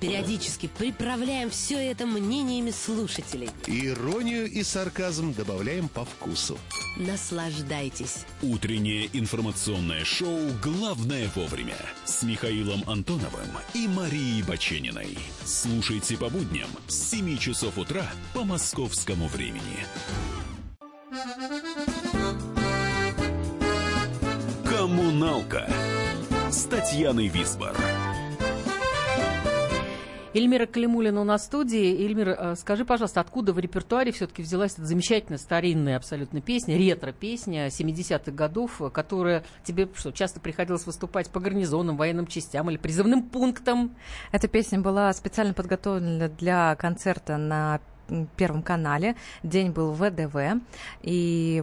Периодически 0.00 0.68
приправляем 0.78 1.50
все 1.50 1.76
это 1.90 2.06
мнениями 2.06 2.70
слушателей. 2.70 3.50
Иронию 3.66 4.50
и 4.50 4.62
сарказм 4.62 5.34
добавляем 5.34 5.88
по 5.88 6.04
вкусу. 6.04 6.56
Наслаждайтесь. 6.96 8.24
Утреннее 8.42 9.08
информационное 9.12 10.04
шоу 10.04 10.38
«Главное 10.62 11.30
вовремя» 11.34 11.76
с 12.04 12.22
Михаилом 12.22 12.82
Антоновым 12.88 13.48
и 13.74 13.88
Марией 13.88 14.42
Бачениной. 14.42 15.18
Слушайте 15.44 16.16
по 16.16 16.28
будням 16.28 16.68
с 16.86 17.10
7 17.10 17.36
часов 17.38 17.78
утра 17.78 18.06
по 18.34 18.44
московскому 18.44 19.28
времени. 19.28 19.84
«Коммуналка» 24.64 25.68
с 26.50 26.64
Татьяной 26.64 27.28
Висбор. 27.28 27.76
Эльмира 30.38 30.66
Калимулина 30.66 31.20
у 31.20 31.24
нас 31.24 31.42
в 31.42 31.44
студии. 31.46 32.04
Эльмира, 32.04 32.36
э, 32.38 32.54
скажи, 32.54 32.84
пожалуйста, 32.84 33.20
откуда 33.20 33.52
в 33.52 33.58
репертуаре 33.58 34.12
все-таки 34.12 34.42
взялась 34.42 34.74
эта 34.74 34.86
замечательная 34.86 35.38
старинная 35.38 35.96
абсолютно 35.96 36.40
песня, 36.40 36.78
ретро-песня 36.78 37.66
70-х 37.70 38.30
годов, 38.30 38.80
которая 38.92 39.42
тебе 39.64 39.88
что, 39.96 40.12
часто 40.12 40.38
приходилось 40.38 40.86
выступать 40.86 41.28
по 41.30 41.40
гарнизонам, 41.40 41.96
военным 41.96 42.28
частям 42.28 42.70
или 42.70 42.76
призывным 42.76 43.24
пунктам? 43.24 43.96
Эта 44.30 44.46
песня 44.46 44.78
была 44.80 45.12
специально 45.12 45.54
подготовлена 45.54 46.28
для 46.28 46.76
концерта 46.76 47.36
на 47.36 47.80
Первом 48.36 48.62
канале. 48.62 49.16
День 49.42 49.70
был 49.70 49.92
в 49.92 49.98
ВДВ. 49.98 50.62
И 51.02 51.62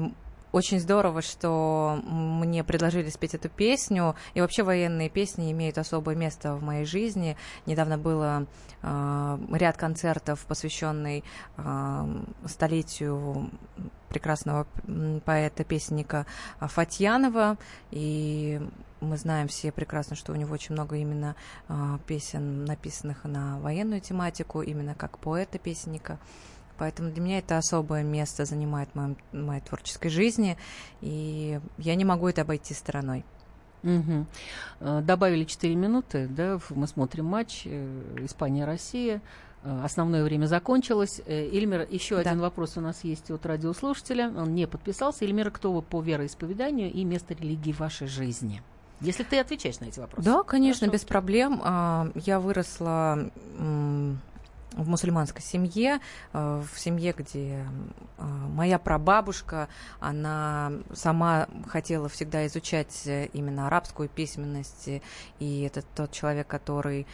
очень 0.55 0.79
здорово, 0.79 1.21
что 1.21 1.99
мне 2.05 2.63
предложили 2.63 3.09
спеть 3.09 3.33
эту 3.33 3.49
песню. 3.49 4.15
И 4.35 4.39
вообще 4.39 4.63
военные 4.63 5.09
песни 5.09 5.51
имеют 5.51 5.77
особое 5.77 6.15
место 6.15 6.55
в 6.55 6.63
моей 6.63 6.85
жизни. 6.85 7.35
Недавно 7.65 7.97
было 7.97 8.47
э, 8.81 9.37
ряд 9.51 9.75
концертов, 9.75 10.45
посвященный 10.47 11.25
э, 11.57 12.23
столетию 12.45 13.49
прекрасного 14.07 14.65
поэта-песенника 15.25 16.25
Фатьянова. 16.61 17.57
И 17.91 18.61
мы 19.01 19.17
знаем 19.17 19.49
все 19.49 19.73
прекрасно, 19.73 20.15
что 20.15 20.31
у 20.31 20.35
него 20.35 20.53
очень 20.53 20.71
много 20.71 20.95
именно 20.95 21.35
э, 21.67 21.97
песен, 22.07 22.63
написанных 22.63 23.25
на 23.25 23.59
военную 23.59 23.99
тематику, 23.99 24.61
именно 24.61 24.95
как 24.95 25.19
поэта-песенника. 25.19 26.17
Поэтому 26.77 27.09
для 27.11 27.21
меня 27.21 27.37
это 27.39 27.57
особое 27.57 28.03
место 28.03 28.45
занимает 28.45 28.89
в 28.93 28.95
моем- 28.95 29.17
моей 29.31 29.61
творческой 29.61 30.09
жизни, 30.09 30.57
и 31.01 31.59
я 31.77 31.95
не 31.95 32.05
могу 32.05 32.27
это 32.27 32.41
обойти 32.41 32.73
стороной. 32.73 33.23
Э, 33.83 35.01
Добавили 35.01 35.43
4 35.43 35.75
минуты, 35.75 36.27
да, 36.27 36.59
мы 36.71 36.87
смотрим 36.87 37.25
матч 37.25 37.63
э, 37.65 38.17
Испания-Россия. 38.23 39.21
Э, 39.63 39.81
Основное 39.83 40.23
время 40.23 40.47
закончилось. 40.47 41.21
Эльмира, 41.27 41.85
еще 41.89 42.15
Да. 42.15 42.21
один 42.31 42.39
вопрос 42.41 42.77
у 42.77 42.81
нас 42.81 43.03
есть 43.03 43.29
от 43.31 43.45
радиослушателя. 43.45 44.29
Он 44.35 44.53
не 44.55 44.67
подписался. 44.67 45.25
Эльмира, 45.25 45.51
кто 45.51 45.71
вы 45.71 45.81
по 45.81 46.01
вероисповеданию 46.01 46.91
и 46.91 47.03
место 47.03 47.33
религии 47.35 47.71
в 47.73 47.79
вашей 47.79 48.07
жизни? 48.07 48.61
Если 49.01 49.23
ты 49.23 49.39
отвечаешь 49.39 49.79
на 49.81 49.85
эти 49.85 49.99
вопросы. 49.99 50.25
Да, 50.25 50.41
конечно, 50.43 50.87
без 50.87 51.03
проблем. 51.03 51.59
А, 51.63 52.09
Я 52.15 52.39
выросла 52.39 53.29
в 54.75 54.87
мусульманской 54.87 55.41
семье, 55.41 55.99
э, 56.33 56.63
в 56.73 56.79
семье, 56.79 57.13
где 57.17 57.65
а, 58.17 58.25
моя 58.25 58.77
прабабушка, 58.77 59.69
она 59.99 60.71
сама 60.93 61.47
хотела 61.67 62.09
всегда 62.09 62.45
изучать 62.47 63.03
э, 63.05 63.27
именно 63.27 63.67
арабскую 63.67 64.09
письменность, 64.09 64.87
э, 64.87 65.01
и 65.39 65.61
это 65.61 65.81
тот 65.95 66.11
человек, 66.11 66.47
который 66.47 67.07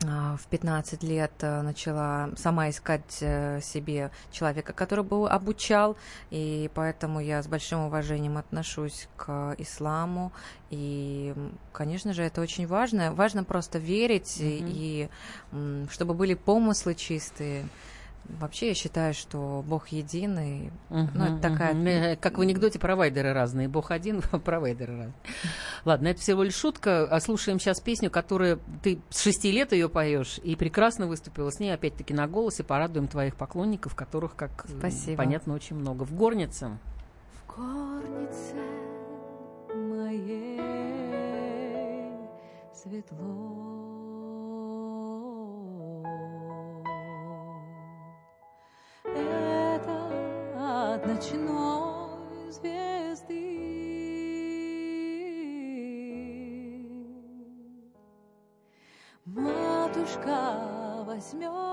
в 0.00 0.40
15 0.50 1.02
лет 1.02 1.32
э, 1.40 1.62
начала 1.62 2.30
сама 2.36 2.70
искать 2.70 3.18
э, 3.20 3.60
себе 3.60 4.10
человека, 4.30 4.72
который 4.72 5.02
бы 5.04 5.28
обучал, 5.28 5.96
и 6.30 6.70
поэтому 6.74 7.20
я 7.20 7.42
с 7.42 7.48
большим 7.48 7.80
уважением 7.80 8.38
отношусь 8.38 9.08
к 9.16 9.54
исламу, 9.58 10.32
и, 10.70 11.34
конечно 11.72 12.12
же, 12.12 12.22
это 12.22 12.40
очень 12.40 12.66
важно. 12.66 13.12
Важно 13.12 13.42
просто 13.42 13.78
верить, 13.78 14.36
и- 14.40 15.08
Мгм. 15.52 15.82
и 15.82 15.88
чтобы 15.90 16.14
были 16.14 16.34
помыслы 16.34 16.94
чистые. 16.94 17.66
Вообще, 18.28 18.68
я 18.68 18.74
считаю, 18.74 19.14
что 19.14 19.64
Бог 19.66 19.88
един, 19.88 20.38
и 20.38 20.70
ну, 20.90 21.24
это 21.24 21.38
такая... 21.40 21.74
Э, 21.74 22.16
Как 22.16 22.38
в 22.38 22.40
анекдоте, 22.40 22.78
провайдеры 22.78 23.32
разные. 23.32 23.68
Бог 23.68 23.90
один, 23.90 24.20
провайдеры 24.44 24.92
разные. 24.92 25.14
Ладно, 25.84 26.08
это 26.08 26.20
всего 26.20 26.42
лишь 26.42 26.54
шутка. 26.56 27.04
А 27.04 27.20
слушаем 27.20 27.58
сейчас 27.58 27.80
песню, 27.80 28.10
которую 28.10 28.60
ты 28.82 29.00
с 29.10 29.22
шести 29.22 29.50
лет 29.50 29.72
ее 29.72 29.88
поешь 29.88 30.38
и 30.42 30.56
прекрасно 30.56 31.06
выступила 31.06 31.50
с 31.50 31.58
ней, 31.58 31.70
опять-таки, 31.72 32.12
на 32.12 32.26
голосе. 32.26 32.64
Порадуем 32.64 33.08
твоих 33.08 33.36
поклонников, 33.36 33.94
которых, 33.94 34.36
как 34.36 34.66
Спасибо. 34.78 35.16
понятно, 35.16 35.54
очень 35.54 35.76
много. 35.76 36.04
В 36.04 36.14
горнице. 36.14 36.78
В 37.32 37.56
горнице 37.56 38.54
моей 39.74 40.60
светло. 42.74 43.67
Это 49.16 50.10
от 50.56 51.06
ночной 51.06 52.50
звезды. 52.50 53.58
Матушка 59.24 61.04
возьмет 61.06 61.67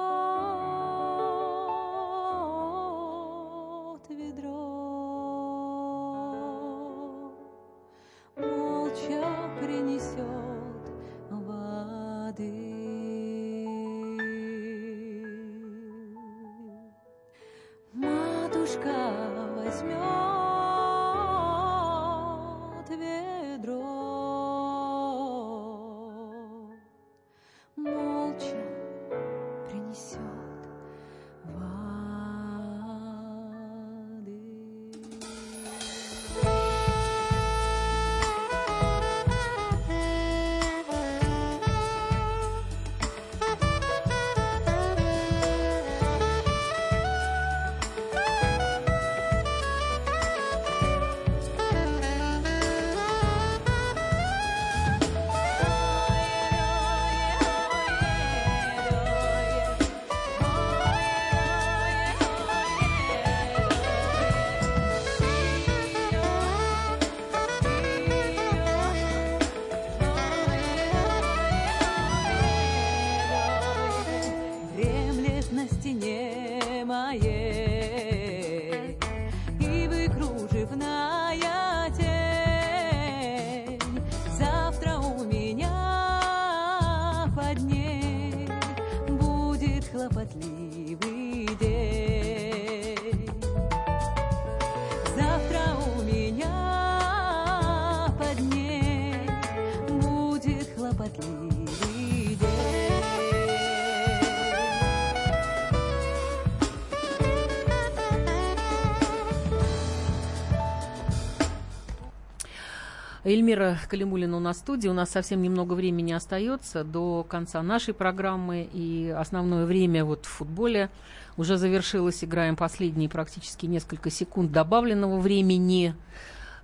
Эльмира 113.25 113.79
Калимулина 113.89 114.37
у 114.37 114.39
нас 114.39 114.57
в 114.57 114.59
студии. 114.59 114.87
У 114.87 114.93
нас 114.93 115.09
совсем 115.09 115.41
немного 115.41 115.73
времени 115.73 116.13
остается 116.13 116.83
до 116.83 117.25
конца 117.27 117.63
нашей 117.63 117.95
программы. 117.95 118.69
И 118.71 119.09
основное 119.09 119.65
время 119.65 120.05
вот 120.05 120.27
в 120.27 120.29
футболе 120.29 120.91
уже 121.35 121.57
завершилось. 121.57 122.23
Играем 122.23 122.55
последние 122.55 123.09
практически 123.09 123.65
несколько 123.65 124.11
секунд 124.11 124.51
добавленного 124.51 125.19
времени. 125.19 125.95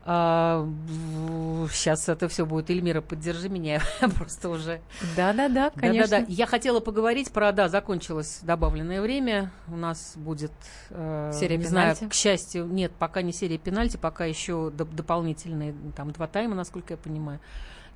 Сейчас 0.04 2.10
это 2.10 2.28
все 2.28 2.45
будет. 2.45 2.70
Эльмира, 2.70 3.02
поддержи 3.02 3.49
меня. 3.49 3.82
Просто 4.18 4.49
уже... 4.49 4.82
Да-да-да, 5.16 5.70
конечно. 5.72 6.10
Да-да-да. 6.10 6.34
Я 6.34 6.47
хотела 6.47 6.80
поговорить 6.80 7.32
про, 7.32 7.52
да, 7.52 7.70
закончилось 7.70 8.39
добавленное 8.41 9.02
время. 9.02 9.52
У 9.68 9.76
нас 9.76 10.14
будет, 10.16 10.52
э, 10.89 11.32
Серия 11.34 11.58
не 11.58 11.66
знаю, 11.66 11.95
пенальти? 11.95 12.12
к 12.12 12.16
счастью, 12.16 12.66
нет, 12.66 12.91
пока 12.97 13.22
не 13.22 13.32
серия 13.32 13.60
пенальти, 13.60 13.97
пока 13.97 14.26
еще 14.26 14.72
доп- 14.76 14.95
дополнительные, 14.95 15.76
там, 15.95 16.12
два 16.12 16.28
тайма, 16.28 16.56
насколько 16.56 16.93
я 16.93 16.97
понимаю, 16.97 17.39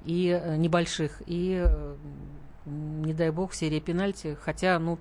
и 0.06 0.30
э, 0.30 0.58
небольших. 0.58 1.24
И, 1.26 1.64
э, 1.66 1.96
не 2.66 3.14
дай 3.14 3.32
бог, 3.32 3.54
серия 3.54 3.80
пенальти. 3.80 4.38
Хотя, 4.42 4.78
ну... 4.78 5.00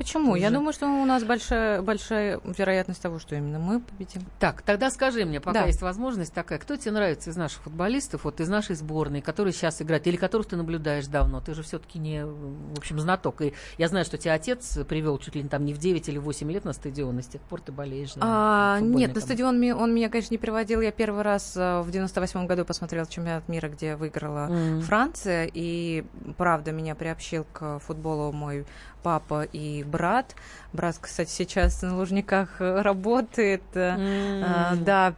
Почему? 0.00 0.34
Я 0.34 0.46
уже- 0.46 0.56
думаю, 0.56 0.72
что 0.72 0.86
у 0.86 1.04
нас 1.04 1.22
большая, 1.24 1.82
большая 1.82 2.40
вероятность 2.42 3.02
того, 3.02 3.18
что 3.18 3.34
именно 3.36 3.58
мы 3.58 3.80
победим. 3.80 4.22
Так, 4.38 4.62
тогда 4.62 4.90
скажи 4.90 5.26
мне, 5.26 5.40
пока 5.40 5.60
Да. 5.60 5.66
есть 5.66 5.82
возможность 5.82 6.32
такая, 6.32 6.58
кто 6.58 6.74
тебе 6.76 6.92
нравится 6.92 7.28
из 7.28 7.36
наших 7.36 7.60
футболистов, 7.64 8.24
вот 8.24 8.40
из 8.40 8.48
нашей 8.48 8.76
сборной, 8.76 9.20
которые 9.20 9.52
сейчас 9.52 9.82
играют, 9.82 10.06
или 10.06 10.16
которых 10.16 10.46
ты 10.46 10.56
наблюдаешь 10.56 11.06
давно? 11.06 11.42
Ты 11.42 11.52
же 11.52 11.62
все-таки 11.62 11.98
не, 11.98 12.24
в 12.24 12.78
общем, 12.78 12.98
знаток. 12.98 13.42
И 13.42 13.52
я 13.76 13.88
знаю, 13.88 14.06
что 14.06 14.16
тебя 14.16 14.32
отец 14.32 14.78
привел 14.88 15.18
чуть 15.18 15.34
ли 15.34 15.42
не 15.42 15.50
там 15.50 15.66
не 15.66 15.74
в 15.74 15.78
9 15.78 16.08
или 16.08 16.16
8 16.16 16.50
лет 16.50 16.64
на 16.64 16.72
стадион, 16.72 17.18
и 17.18 17.22
с 17.22 17.26
тех 17.26 17.42
пор 17.42 17.60
ты 17.60 17.70
болеешь. 17.70 18.14
за 18.14 18.20
А, 18.22 18.76
футбольные 18.78 19.06
нет, 19.06 19.14
на 19.14 19.20
стадион 19.20 19.62
он 19.72 19.94
меня, 19.94 20.08
конечно, 20.08 20.32
не 20.32 20.38
приводил. 20.38 20.80
Я 20.80 20.92
первый 20.92 21.20
раз 21.24 21.54
э, 21.58 21.82
в 21.82 21.90
98 21.90 22.46
году 22.46 22.64
посмотрела 22.64 23.06
чемпионат 23.06 23.46
мира, 23.50 23.68
где 23.68 23.96
выиграла 23.96 24.46
Мгм. 24.46 24.80
Франция. 24.80 25.50
И, 25.52 26.04
правда, 26.38 26.72
меня 26.72 26.94
приобщил 26.94 27.44
к 27.52 27.80
футболу 27.80 28.32
мой 28.32 28.64
папа 29.02 29.42
и 29.44 29.82
брат. 29.84 30.34
Брат, 30.72 30.96
кстати, 31.00 31.30
сейчас 31.30 31.82
на 31.82 31.96
Лужниках 31.96 32.60
э, 32.60 32.82
работает. 32.82 33.62
а, 33.74 34.72
М. 34.74 34.84
Да, 34.84 35.14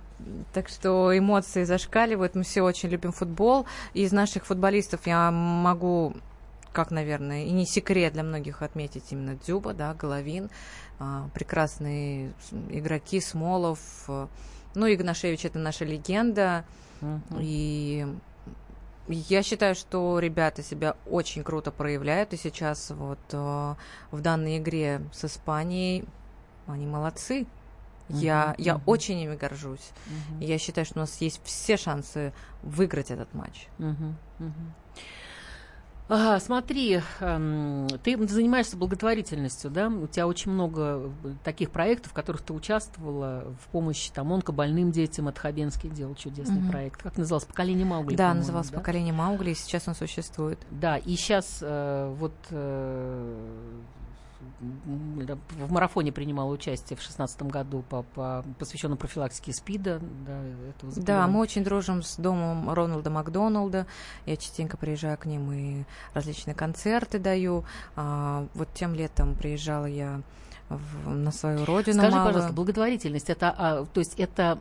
так 0.53 0.69
что 0.69 1.17
эмоции 1.17 1.65
зашкаливают. 1.65 2.35
Мы 2.35 2.43
все 2.45 2.63
очень 2.63 2.89
любим 2.91 3.13
футбол. 3.13 3.67
Из 3.95 4.13
наших 4.13 4.47
футболистов 4.47 5.07
я 5.07 5.31
могу 5.31 6.15
как, 6.73 6.91
наверное, 6.91 7.45
и 7.45 7.51
не 7.51 7.67
секрет 7.67 8.15
для 8.15 8.23
многих 8.23 8.63
отметить 8.63 9.05
именно 9.11 9.35
Дзюба, 9.37 9.75
да, 9.75 9.93
Головин, 9.93 10.49
а, 10.99 11.29
прекрасные 11.35 12.33
игроки, 12.71 13.21
Смолов, 13.21 13.79
э, 14.09 14.27
ну, 14.75 14.87
Игнашевич 14.91 15.45
это 15.45 15.59
наша 15.59 15.85
легенда, 15.85 16.65
и 17.39 18.07
я 19.09 19.43
считаю, 19.43 19.75
что 19.75 20.19
ребята 20.19 20.63
себя 20.63 20.97
очень 21.07 21.43
круто 21.43 21.71
проявляют, 21.71 22.33
и 22.33 22.37
сейчас 22.37 22.91
вот 22.91 23.19
э, 23.33 23.75
в 24.11 24.21
данной 24.21 24.59
игре 24.59 25.01
с 25.13 25.25
Испанией 25.25 26.05
они 26.67 26.87
молодцы. 26.87 27.47
Я, 28.09 28.55
Мгм, 28.59 28.65
я 28.65 28.81
очень 28.87 29.19
ими 29.21 29.37
горжусь. 29.37 29.91
И 30.41 30.45
Я 30.45 30.59
считаю, 30.59 30.85
что 30.85 30.99
у 30.99 31.01
нас 31.01 31.21
есть 31.21 31.41
все 31.45 31.77
шансы 31.77 32.33
выиграть 32.63 33.11
этот 33.11 33.33
матч. 33.33 33.69
Мгм. 33.79 34.17
Ага, 36.15 36.39
смотри, 36.41 37.01
эм, 37.21 37.89
ты 38.03 38.29
занимаешься 38.29 38.77
благотворительностью, 38.77 39.71
да? 39.71 39.89
У 39.89 40.07
тебя 40.07 40.27
очень 40.27 40.53
много 40.53 41.11
э, 41.25 41.33
таких 41.43 41.71
проектов, 41.71 42.11
в 42.11 42.15
которых 42.15 42.43
ты 42.43 42.53
участвовала 42.53 43.55
в 43.59 43.69
помощи 43.69 44.13
там 44.13 44.31
онкобольным 44.31 44.93
детям. 44.93 45.29
От 45.29 45.39
Хабенский 45.39 45.89
делал 45.89 46.15
чудесный 46.15 46.61
Мгм. 46.61 46.71
проект. 46.71 47.03
Как 47.03 47.17
назывался? 47.17 47.47
«Поколение 47.47 47.87
Маугли», 47.87 48.15
Да, 48.15 48.35
назывался 48.35 48.73
да? 48.73 48.81
«Поколение 48.81 49.15
Маугли», 49.15 49.53
и 49.53 49.55
сейчас 49.55 49.89
он 49.89 49.95
существует. 49.95 50.59
Да, 50.71 50.99
и 50.99 51.17
сейчас 51.17 51.61
э, 51.63 52.15
вот 52.19 52.35
э, 52.51 53.81
в 54.63 55.73
марафоне 55.73 56.13
принимала 56.13 56.53
участие 56.53 56.97
в 56.97 57.03
шестнадцатом 57.03 57.49
году 57.49 57.85
по, 57.89 58.03
по 58.03 58.45
посвященном 58.59 58.97
профилактике 58.97 59.53
СПИДа. 59.53 60.01
Да, 60.27 60.43
этого 60.69 60.93
Да, 60.97 61.27
мы 61.27 61.41
очень 61.41 61.65
дружим 61.65 62.03
с 62.03 62.17
домом 62.17 62.73
Рональда 62.73 63.11
Макдоналда. 63.11 63.87
Я 64.27 64.37
частенько 64.37 64.77
приезжаю 64.77 65.19
к 65.19 65.27
ним 65.27 65.53
и 65.53 65.85
различные 66.15 66.55
концерты 66.55 67.19
даю. 67.19 67.65
А, 67.97 68.47
вот 68.55 68.69
тем 68.75 68.95
летом 68.95 69.35
приезжала 69.35 69.87
я 69.87 70.23
в- 70.69 71.11
на 71.11 71.31
свою 71.33 71.65
родину. 71.65 71.99
Скажи, 71.99 72.17
малую. 72.17 72.33
пожалуйста, 72.33 72.55
благотворительность 72.55 73.31
это, 73.31 73.55
а, 73.57 73.85
то 73.85 74.01
есть 74.01 74.15
это 74.19 74.59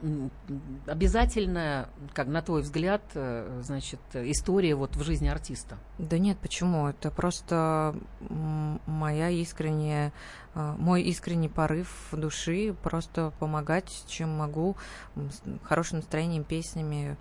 обязательная, 0.87 1.87
как 2.13 2.27
на 2.27 2.41
твой 2.41 2.61
взгляд, 2.61 3.01
э, 3.13 3.61
значит, 3.63 3.99
история 4.13 4.75
вот 4.75 4.95
в 4.95 5.03
жизни 5.03 5.27
артиста? 5.27 5.77
Да 5.97 6.17
нет, 6.17 6.37
почему? 6.39 6.87
Это 6.87 7.11
просто 7.11 7.95
моя 8.85 9.29
искренняя, 9.29 10.11
мой 10.53 11.03
искренний 11.03 11.49
порыв 11.49 11.89
души 12.11 12.75
просто 12.83 13.31
помогать, 13.39 14.03
чем 14.07 14.29
могу, 14.29 14.75
хорошим 15.63 15.97
настроением, 15.97 16.43
песнями, 16.43 17.17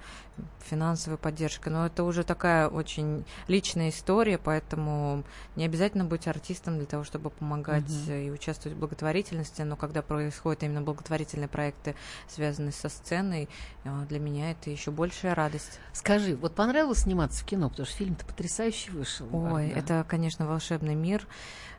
финансовой 0.60 1.18
поддержкой. 1.18 1.70
Но 1.70 1.86
это 1.86 2.04
уже 2.04 2.24
такая 2.24 2.68
очень 2.68 3.24
личная 3.48 3.90
история, 3.90 4.38
поэтому 4.38 5.24
не 5.56 5.64
обязательно 5.64 6.04
быть 6.04 6.26
артистом 6.28 6.76
для 6.76 6.86
того, 6.86 7.04
чтобы 7.04 7.30
помогать 7.30 7.90
э, 8.08 8.26
и 8.26 8.30
участвовать 8.30 8.76
в 8.76 8.80
благотворительности. 8.80 9.62
Но 9.62 9.76
когда 9.76 10.02
происходят 10.02 10.62
именно 10.62 10.82
благотворительные 10.82 11.48
проекты, 11.48 11.94
связанные 12.28 12.72
со 12.72 12.88
сценой, 12.88 13.48
э, 13.84 14.06
для 14.08 14.18
меня 14.18 14.52
это 14.52 14.70
еще 14.70 14.90
большая 14.90 15.34
радость. 15.34 15.80
Скажи, 15.92 16.36
вот 16.36 16.54
понравилось 16.54 17.00
сниматься 17.00 17.42
в 17.42 17.46
кино, 17.46 17.68
потому 17.68 17.86
что 17.86 17.96
фильм-то 17.96 18.24
потрясающий 18.24 18.90
вышел. 18.90 19.26
Ой, 19.32 19.70
правда? 19.70 19.78
это, 19.78 20.06
конечно, 20.08 20.46
волшебный 20.46 20.94
мир, 20.94 21.26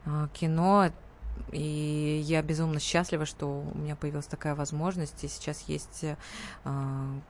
а, 0.06 0.28
кино. 0.30 0.92
И 1.52 2.22
я 2.26 2.42
безумно 2.42 2.80
счастлива, 2.80 3.26
что 3.26 3.64
у 3.74 3.78
меня 3.78 3.96
появилась 3.96 4.26
такая 4.28 4.56
возможность, 4.56 5.24
и 5.24 5.28
сейчас 5.28 5.62
есть 5.68 6.04
э, 6.04 6.16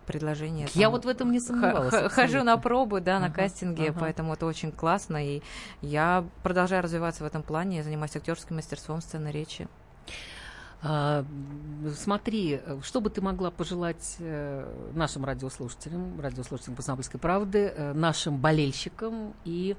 предложение. 0.06 0.68
Я 0.74 0.84
там, 0.88 0.92
вот 0.94 1.06
в 1.06 1.08
этом 1.08 1.32
не 1.32 1.40
сомневалась 1.40 1.92
х- 1.94 2.10
Хожу 2.10 2.44
на 2.44 2.58
пробы, 2.58 3.02
да, 3.02 3.20
на 3.20 3.28
Ага, 3.28 3.36
кастинге, 3.36 3.90
ага. 3.90 4.00
поэтому 4.00 4.34
это 4.34 4.46
очень 4.46 4.72
классно, 4.72 5.18
и 5.26 5.42
я 5.82 6.24
продолжаю 6.44 6.84
развиваться 6.84 7.24
в 7.24 7.28
этом 7.28 7.44
плане, 7.44 7.78
я 7.78 7.84
занимаюсь 7.84 8.16
актерским 8.16 8.56
мастерством, 8.58 9.02
сцены 9.02 9.30
речи. 9.30 9.68
А, 10.84 11.24
смотри, 11.96 12.60
что 12.82 13.02
бы 13.02 13.12
ты 13.12 13.22
могла 13.22 13.52
пожелать 13.52 14.16
э, 14.18 14.68
нашим 14.96 15.24
радиослушателям, 15.26 16.20
радиослушателям 16.20 16.76
Комсомольской 16.76 17.20
правды, 17.20 17.72
э, 17.76 17.94
нашим 17.94 18.38
болельщикам 18.38 19.36
и, 19.46 19.76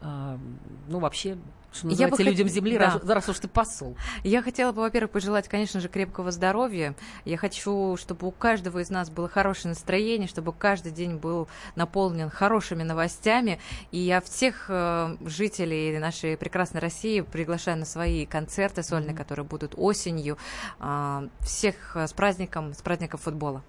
ну, 0.00 0.98
вообще, 0.98 1.38
что 1.70 1.88
Я 1.88 2.08
бы 2.08 2.16
называется, 2.16 2.22
хот- 2.22 2.26
людям 2.26 2.48
Земли, 2.48 2.78
да. 2.78 2.84
раз, 2.86 3.04
раз 3.04 3.28
уж 3.28 3.38
ты 3.40 3.48
посол. 3.48 3.96
Я 4.24 4.42
хотела 4.42 4.72
бы, 4.72 4.80
во-первых, 4.82 5.10
пожелать, 5.10 5.48
конечно 5.48 5.80
же, 5.80 5.88
крепкого 5.88 6.30
здоровья. 6.30 6.94
Я 7.24 7.36
хочу, 7.36 7.96
чтобы 7.96 8.26
у 8.26 8.30
каждого 8.30 8.78
из 8.78 8.90
нас 8.90 9.10
было 9.10 9.28
хорошее 9.28 9.70
настроение, 9.70 10.28
чтобы 10.28 10.52
каждый 10.52 10.92
день 10.92 11.16
был 11.16 11.48
наполнен 11.76 12.30
хорошими 12.30 12.82
новостями. 12.84 13.60
И 13.90 13.98
я 13.98 14.20
всех 14.20 14.66
э, 14.68 15.16
жителей 15.26 15.98
нашей 15.98 16.36
прекрасной 16.36 16.80
России 16.80 17.20
приглашаю 17.20 17.78
на 17.78 17.84
свои 17.84 18.24
концерты 18.24 18.82
сольные, 18.82 19.14
которые 19.14 19.44
будут 19.44 19.74
осенью. 19.76 20.38
А, 20.80 21.28
всех 21.40 21.96
э, 21.96 22.06
с 22.06 22.12
праздником, 22.12 22.72
с 22.72 22.80
праздником 22.82 23.20
футбола. 23.20 23.62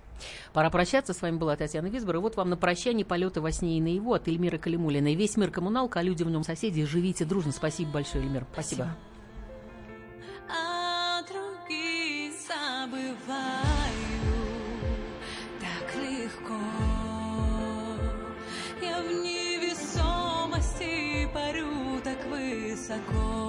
Пора 0.54 0.70
прощаться. 0.70 1.14
С 1.14 1.22
вами 1.22 1.38
была 1.38 1.56
Татьяна 1.56 1.88
Висбор. 1.88 2.16
И 2.16 2.20
вот 2.20 2.36
вам 2.36 2.50
на 2.50 2.58
прощание 2.58 3.06
полеты 3.06 3.42
во 3.42 3.52
сне 3.52 3.78
и 3.78 3.82
наяву 3.82 4.14
от 4.14 4.28
Эльмиры 4.28 4.58
Калимулиной. 4.58 5.16
Весь 5.16 5.38
мир 5.38 5.52
коммуналка, 5.52 6.00
а 6.00 6.04
люди 6.04 6.24
в 6.24 6.30
нем 6.30 6.44
соседи. 6.44 6.84
Живите 6.86 7.26
дружно. 7.26 7.52
Спасибо 7.52 7.92
большое, 7.92 8.24
Эльмир. 8.24 8.46
Спасибо. 8.54 8.96
легко. 16.30 16.60
Я 18.82 19.02
в 19.02 19.12
невесомости 19.24 20.94
парю 21.34 22.02
так 22.04 22.26
высоко. 22.28 23.49